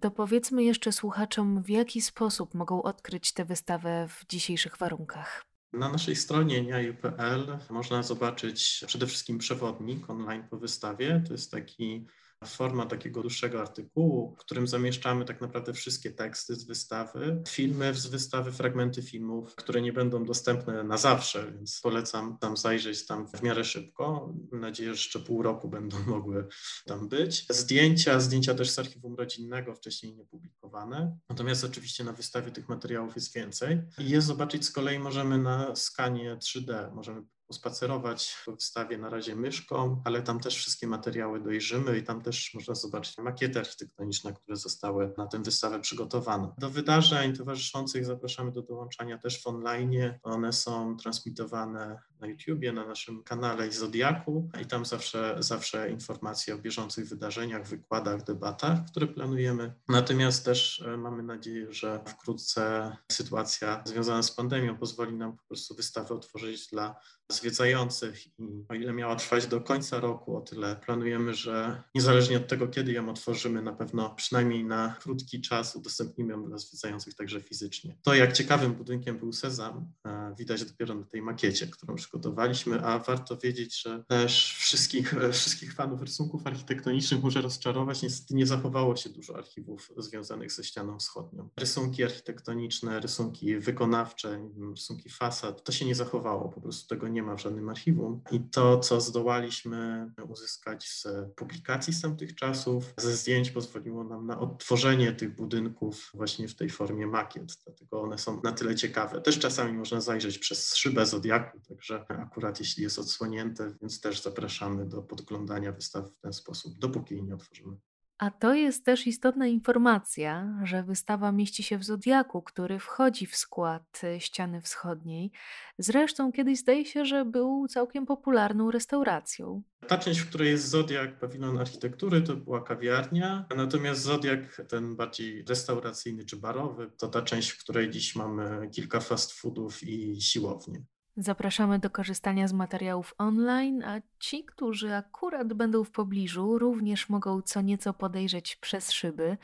To 0.00 0.10
powiedzmy 0.10 0.64
jeszcze 0.64 0.92
słuchaczom, 0.92 1.62
w 1.62 1.68
jaki 1.68 2.00
sposób 2.00 2.54
mogą 2.54 2.82
odkryć 2.82 3.32
tę 3.32 3.44
wystawę 3.44 4.08
w 4.08 4.26
dzisiejszych 4.26 4.76
warunkach. 4.76 5.44
Na 5.72 5.88
naszej 5.88 6.16
stronie 6.16 6.62
niaju.pl 6.62 7.58
można 7.70 8.02
zobaczyć 8.02 8.84
przede 8.86 9.06
wszystkim 9.06 9.38
przewodnik 9.38 10.10
online 10.10 10.48
po 10.50 10.56
wystawie. 10.56 11.22
To 11.26 11.32
jest 11.32 11.50
taki 11.50 12.06
forma 12.46 12.86
takiego 12.86 13.20
dłuższego 13.20 13.60
artykułu, 13.60 14.34
w 14.34 14.38
którym 14.38 14.66
zamieszczamy 14.66 15.24
tak 15.24 15.40
naprawdę 15.40 15.72
wszystkie 15.72 16.10
teksty 16.10 16.54
z 16.54 16.64
wystawy, 16.64 17.42
filmy 17.48 17.94
z 17.94 18.06
wystawy, 18.06 18.52
fragmenty 18.52 19.02
filmów, 19.02 19.54
które 19.54 19.82
nie 19.82 19.92
będą 19.92 20.24
dostępne 20.24 20.84
na 20.84 20.96
zawsze, 20.96 21.52
więc 21.52 21.80
polecam 21.80 22.38
tam 22.38 22.56
zajrzeć 22.56 23.06
tam 23.06 23.28
w 23.28 23.42
miarę 23.42 23.64
szybko. 23.64 24.34
Mam 24.52 24.60
nadzieję, 24.60 24.88
że 24.88 24.92
jeszcze 24.92 25.20
pół 25.20 25.42
roku 25.42 25.68
będą 25.68 25.96
mogły 26.06 26.46
tam 26.86 27.08
być. 27.08 27.46
Zdjęcia, 27.50 28.20
zdjęcia 28.20 28.54
też 28.54 28.70
z 28.70 28.78
archiwum 28.78 29.14
rodzinnego, 29.14 29.74
wcześniej 29.74 30.14
niepublikowane. 30.14 31.18
Natomiast 31.28 31.64
oczywiście 31.64 32.04
na 32.04 32.12
wystawie 32.12 32.50
tych 32.50 32.68
materiałów 32.68 33.14
jest 33.16 33.34
więcej. 33.34 33.80
I 33.98 34.08
je 34.08 34.22
zobaczyć 34.22 34.64
z 34.64 34.70
kolei 34.70 34.98
możemy 34.98 35.38
na 35.38 35.76
skanie 35.76 36.36
3D. 36.36 36.94
Możemy 36.94 37.22
pospacerować 37.48 38.36
po 38.46 38.52
wystawie 38.52 38.98
na 38.98 39.08
razie 39.08 39.36
myszką, 39.36 40.02
ale 40.04 40.22
tam 40.22 40.40
też 40.40 40.56
wszystkie 40.56 40.86
materiały 40.86 41.40
dojrzymy 41.40 41.98
i 41.98 42.02
tam 42.02 42.22
też 42.22 42.54
można 42.54 42.74
zobaczyć 42.74 43.18
makiety 43.18 43.58
architektoniczne, 43.58 44.32
które 44.32 44.56
zostały 44.56 45.14
na 45.18 45.26
tę 45.26 45.42
wystawę 45.42 45.80
przygotowane. 45.80 46.48
Do 46.58 46.70
wydarzeń 46.70 47.36
towarzyszących 47.36 48.04
zapraszamy 48.04 48.52
do 48.52 48.62
dołączania 48.62 49.18
też 49.18 49.42
w 49.42 49.46
online. 49.46 49.88
One 50.22 50.52
są 50.52 50.96
transmitowane 50.96 51.98
na 52.20 52.26
YouTubie, 52.26 52.72
na 52.72 52.86
naszym 52.86 53.22
kanale 53.22 53.72
Zodiaku 53.72 54.50
i 54.62 54.66
tam 54.66 54.84
zawsze, 54.84 55.36
zawsze 55.38 55.90
informacje 55.90 56.54
o 56.54 56.58
bieżących 56.58 57.08
wydarzeniach, 57.08 57.66
wykładach, 57.66 58.24
debatach, 58.24 58.78
które 58.90 59.06
planujemy. 59.06 59.74
Natomiast 59.88 60.44
też 60.44 60.80
e, 60.80 60.96
mamy 60.96 61.22
nadzieję, 61.22 61.72
że 61.72 62.04
wkrótce 62.06 62.96
sytuacja 63.12 63.82
związana 63.86 64.22
z 64.22 64.30
pandemią 64.30 64.76
pozwoli 64.76 65.12
nam 65.16 65.36
po 65.36 65.42
prostu 65.48 65.74
wystawę 65.74 66.14
otworzyć 66.14 66.66
dla 66.66 66.96
zwiedzających 67.38 68.26
i 68.26 68.64
o 68.68 68.74
ile 68.74 68.92
miała 68.92 69.16
trwać 69.16 69.46
do 69.46 69.60
końca 69.60 70.00
roku, 70.00 70.36
o 70.36 70.40
tyle 70.40 70.76
planujemy, 70.76 71.34
że 71.34 71.82
niezależnie 71.94 72.36
od 72.36 72.48
tego, 72.48 72.68
kiedy 72.68 72.92
ją 72.92 73.08
otworzymy, 73.08 73.62
na 73.62 73.72
pewno 73.72 74.14
przynajmniej 74.14 74.64
na 74.64 74.96
krótki 75.00 75.40
czas 75.40 75.76
udostępnimy 75.76 76.32
ją 76.32 76.44
dla 76.44 76.58
zwiedzających 76.58 77.14
także 77.14 77.40
fizycznie. 77.40 77.96
To, 78.02 78.14
jak 78.14 78.32
ciekawym 78.32 78.72
budynkiem 78.72 79.18
był 79.18 79.32
Sezam, 79.32 79.92
e, 80.06 80.34
widać 80.38 80.64
dopiero 80.64 80.94
na 80.94 81.04
tej 81.04 81.22
makiecie, 81.22 81.66
którą 81.66 81.94
przygotowaliśmy, 81.94 82.80
a 82.80 82.98
warto 82.98 83.36
wiedzieć, 83.36 83.82
że 83.82 84.04
też 84.08 84.54
wszystkich, 84.58 85.14
wszystkich 85.32 85.74
fanów 85.74 86.02
rysunków 86.02 86.46
architektonicznych 86.46 87.22
może 87.22 87.40
rozczarować. 87.40 88.02
Niestety 88.02 88.34
nie 88.34 88.46
zachowało 88.46 88.96
się 88.96 89.10
dużo 89.10 89.36
archiwów 89.36 89.92
związanych 89.96 90.52
ze 90.52 90.64
ścianą 90.64 90.98
wschodnią. 90.98 91.48
Rysunki 91.56 92.04
architektoniczne, 92.04 93.00
rysunki 93.00 93.58
wykonawcze, 93.58 94.50
rysunki 94.70 95.10
fasad, 95.10 95.64
to 95.64 95.72
się 95.72 95.84
nie 95.84 95.94
zachowało, 95.94 96.48
po 96.48 96.60
prostu 96.60 96.88
tego 96.88 97.08
nie 97.08 97.22
ma 97.22 97.27
w 97.36 97.40
żadnym 97.40 97.68
archiwum. 97.68 98.20
I 98.30 98.40
to, 98.40 98.78
co 98.78 99.00
zdołaliśmy 99.00 100.10
uzyskać 100.28 100.88
z 100.88 101.06
publikacji 101.36 101.92
z 101.92 102.00
tamtych 102.00 102.34
czasów, 102.34 102.94
ze 102.96 103.16
zdjęć 103.16 103.50
pozwoliło 103.50 104.04
nam 104.04 104.26
na 104.26 104.40
odtworzenie 104.40 105.12
tych 105.12 105.34
budynków 105.34 106.10
właśnie 106.14 106.48
w 106.48 106.54
tej 106.54 106.70
formie 106.70 107.06
makiet, 107.06 107.56
dlatego 107.64 108.02
one 108.02 108.18
są 108.18 108.40
na 108.42 108.52
tyle 108.52 108.74
ciekawe. 108.74 109.20
Też 109.20 109.38
czasami 109.38 109.72
można 109.72 110.00
zajrzeć 110.00 110.38
przez 110.38 110.74
szybę 110.74 111.06
Zodiaku, 111.06 111.60
także 111.68 112.04
akurat 112.08 112.60
jeśli 112.60 112.82
jest 112.82 112.98
odsłonięte, 112.98 113.74
więc 113.80 114.00
też 114.00 114.22
zapraszamy 114.22 114.86
do 114.86 115.02
podglądania 115.02 115.72
wystaw 115.72 116.10
w 116.10 116.20
ten 116.20 116.32
sposób, 116.32 116.78
dopóki 116.78 117.14
jej 117.14 117.22
nie 117.22 117.34
otworzymy. 117.34 117.76
A 118.18 118.30
to 118.30 118.54
jest 118.54 118.84
też 118.84 119.06
istotna 119.06 119.46
informacja, 119.46 120.58
że 120.64 120.82
wystawa 120.82 121.32
mieści 121.32 121.62
się 121.62 121.78
w 121.78 121.84
Zodiaku, 121.84 122.42
który 122.42 122.78
wchodzi 122.78 123.26
w 123.26 123.36
skład 123.36 124.00
y, 124.04 124.20
ściany 124.20 124.60
wschodniej. 124.60 125.30
Zresztą 125.78 126.32
kiedyś 126.32 126.58
zdaje 126.58 126.84
się, 126.84 127.04
że 127.04 127.24
był 127.24 127.66
całkiem 127.68 128.06
popularną 128.06 128.70
restauracją. 128.70 129.62
Ta 129.86 129.98
część, 129.98 130.20
w 130.20 130.28
której 130.28 130.50
jest 130.50 130.68
Zodiak, 130.68 131.18
pawilon 131.18 131.58
architektury, 131.58 132.22
to 132.22 132.36
była 132.36 132.62
kawiarnia, 132.62 133.46
natomiast 133.56 134.02
Zodiak, 134.02 134.62
ten 134.68 134.96
bardziej 134.96 135.44
restauracyjny 135.48 136.24
czy 136.24 136.36
barowy, 136.36 136.90
to 136.96 137.08
ta 137.08 137.22
część, 137.22 137.50
w 137.50 137.58
której 137.62 137.90
dziś 137.90 138.16
mamy 138.16 138.68
kilka 138.70 139.00
fast 139.00 139.32
foodów 139.32 139.82
i 139.82 140.20
siłownie. 140.20 140.82
Zapraszamy 141.20 141.78
do 141.78 141.90
korzystania 141.90 142.48
z 142.48 142.52
materiałów 142.52 143.14
online, 143.18 143.82
a 143.82 144.00
ci, 144.18 144.44
którzy 144.44 144.94
akurat 144.94 145.52
będą 145.52 145.84
w 145.84 145.90
pobliżu, 145.90 146.58
również 146.58 147.08
mogą 147.08 147.42
co 147.42 147.60
nieco 147.60 147.94
podejrzeć 147.94 148.56
przez 148.56 148.92
szyby. 148.92 149.36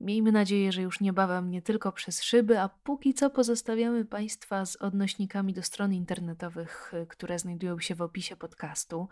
Miejmy 0.00 0.32
nadzieję, 0.32 0.72
że 0.72 0.82
już 0.82 1.00
niebawem 1.00 1.50
nie 1.50 1.62
tylko 1.62 1.92
przez 1.92 2.22
szyby, 2.22 2.60
a 2.60 2.68
póki 2.68 3.14
co 3.14 3.30
pozostawiamy 3.30 4.04
Państwa 4.04 4.66
z 4.66 4.76
odnośnikami 4.76 5.52
do 5.52 5.62
stron 5.62 5.92
internetowych, 5.92 6.92
które 7.08 7.38
znajdują 7.38 7.80
się 7.80 7.94
w 7.94 8.02
opisie 8.02 8.36
podcastu. 8.36 9.08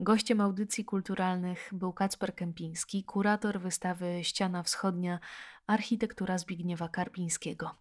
Gościem 0.00 0.40
audycji 0.40 0.84
kulturalnych 0.84 1.68
był 1.72 1.92
Kacper 1.92 2.34
Kępiński, 2.34 3.04
kurator 3.04 3.60
wystawy 3.60 4.18
Ściana 4.22 4.62
Wschodnia 4.62 5.18
Architektura 5.66 6.38
Zbigniewa 6.38 6.88
Karpińskiego. 6.88 7.74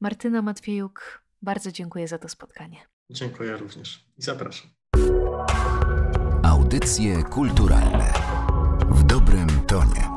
Martyna 0.00 0.42
Matwiejuk, 0.42 1.22
bardzo 1.42 1.72
dziękuję 1.72 2.08
za 2.08 2.18
to 2.18 2.28
spotkanie. 2.28 2.99
Dziękuję 3.10 3.56
również 3.56 4.04
i 4.18 4.22
zapraszam. 4.22 4.70
Audycje 6.42 7.22
kulturalne 7.22 8.12
w 8.90 9.02
dobrym 9.02 9.48
tonie. 9.66 10.09